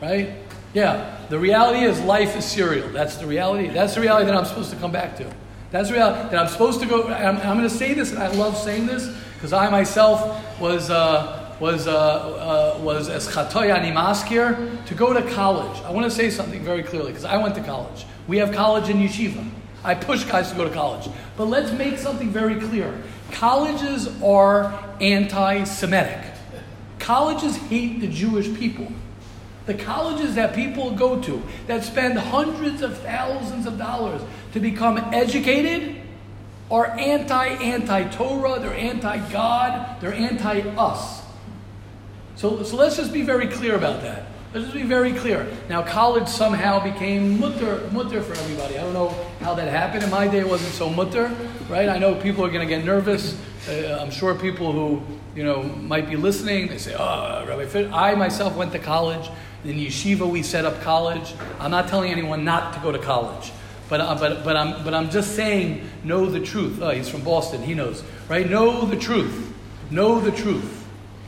[0.01, 0.33] Right?
[0.73, 2.89] Yeah, the reality is life is cereal.
[2.89, 3.69] That's the reality.
[3.69, 5.31] That's the reality that I'm supposed to come back to.
[5.73, 7.07] That's reality that I'm supposed to go.
[7.07, 10.89] I'm, I'm going to say this, and I love saying this because I myself was
[10.89, 15.81] uh, was uh, uh, was as maskir to go to college.
[15.83, 18.07] I want to say something very clearly because I went to college.
[18.27, 19.49] We have college in yeshiva.
[19.85, 23.03] I push guys to go to college, but let's make something very clear.
[23.31, 26.19] Colleges are anti-Semitic.
[26.99, 28.89] Colleges hate the Jewish people.
[29.67, 34.21] The colleges that people go to that spend hundreds of thousands of dollars
[34.53, 35.97] to become educated
[36.71, 41.20] are anti anti Torah, they're anti God, they're anti us.
[42.41, 44.25] So, so let's just be very clear about that.
[44.55, 45.47] Let's just be very clear.
[45.69, 48.79] Now, college somehow became mutter, mutter for everybody.
[48.79, 49.11] I don't know
[49.41, 50.05] how that happened.
[50.05, 51.31] In my day, it wasn't so mutter,
[51.69, 51.87] right?
[51.87, 53.39] I know people are going to get nervous.
[53.69, 55.03] Uh, I'm sure people who,
[55.37, 57.93] you know, might be listening, they say, oh, Rabbi Fit.
[57.93, 59.29] I myself went to college.
[59.65, 61.35] In yeshiva, we set up college.
[61.59, 63.53] I'm not telling anyone not to go to college.
[63.91, 66.79] But, uh, but, but, I'm, but I'm just saying, know the truth.
[66.81, 68.49] Oh, he's from Boston, he knows, right?
[68.49, 69.53] Know the truth.
[69.91, 70.80] Know the truth.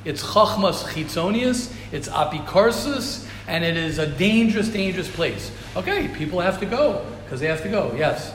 [0.05, 5.51] It's chachmas chitzonius, it's apikarsis, and it is a dangerous, dangerous place.
[5.77, 7.95] Okay, people have to go because they have to go.
[7.97, 8.33] Yes.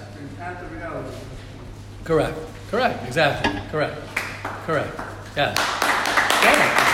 [2.03, 2.37] Correct.
[2.71, 3.05] Correct.
[3.05, 3.61] Exactly.
[3.69, 3.99] Correct.
[4.65, 4.95] Correct.
[5.35, 5.57] Yes.
[6.43, 6.87] Yeah.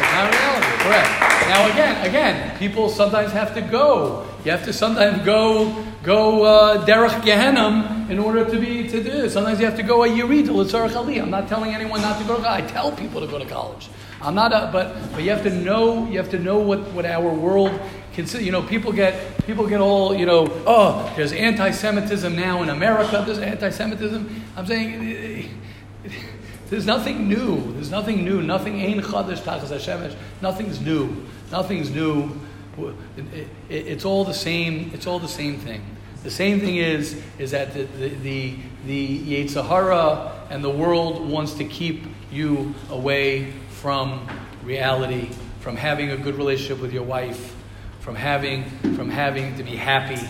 [0.00, 0.82] It's not reality.
[0.82, 1.48] Correct.
[1.48, 4.26] Now again, again, people sometimes have to go.
[4.44, 9.28] You have to sometimes go go uh, derech Gehenim in order to be to do.
[9.30, 11.18] Sometimes you have to go a yirid l'tzarech ali.
[11.18, 12.64] I'm not telling anyone not to go to college.
[12.64, 13.88] I tell people to go to college.
[14.20, 17.06] I'm not, a, but but you have to know you have to know what, what
[17.06, 17.72] our world
[18.12, 18.44] consider.
[18.44, 20.46] You know, people get people get all you know.
[20.66, 23.22] Oh, there's anti-Semitism now in America.
[23.24, 24.42] There's anti-Semitism.
[24.56, 25.60] I'm saying.
[26.70, 27.72] There's nothing new.
[27.74, 28.42] There's nothing new.
[28.42, 30.16] Nothing ein chadash tachas hashemesh.
[30.40, 31.24] Nothing's new.
[31.52, 32.40] Nothing's new.
[32.76, 33.24] It,
[33.68, 34.90] it, it's all the same.
[34.94, 35.84] It's all the same thing.
[36.22, 38.56] The same thing is is that the the
[38.86, 44.26] the, the and the world wants to keep you away from
[44.64, 47.54] reality, from having a good relationship with your wife,
[48.00, 48.64] from having
[48.96, 50.20] from having to be happy,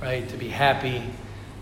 [0.00, 0.28] right?
[0.30, 1.02] To be happy,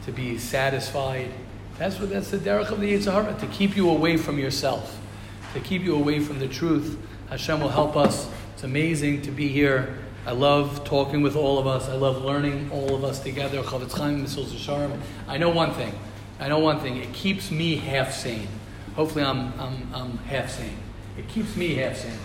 [0.05, 1.31] to be satisfied.
[1.79, 4.99] That's what that's the derech of the Yetzer Hara, to keep you away from yourself.
[5.55, 6.99] to keep you away from the truth.
[7.31, 8.29] Hashem will help us.
[8.55, 9.99] It's amazing to be here.
[10.27, 11.89] I love talking with all of us.
[11.89, 13.63] I love learning all of us together.
[13.63, 15.01] Chofetz Chaim.
[15.29, 15.95] I know one thing.
[16.41, 16.97] I know one thing.
[16.97, 18.49] It keeps me half sane.
[18.97, 20.77] Hopefully, I'm, I'm, I'm half sane.
[21.17, 22.19] It keeps me half sane.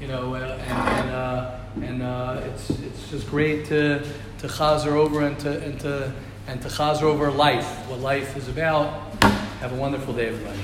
[0.00, 3.98] You know, uh, and, and, uh, and uh, it's, it's just great to,
[4.38, 6.12] to chazer over and to, and, to,
[6.46, 9.12] and to chazer over life, what life is about.
[9.58, 10.60] Have a wonderful day, everybody.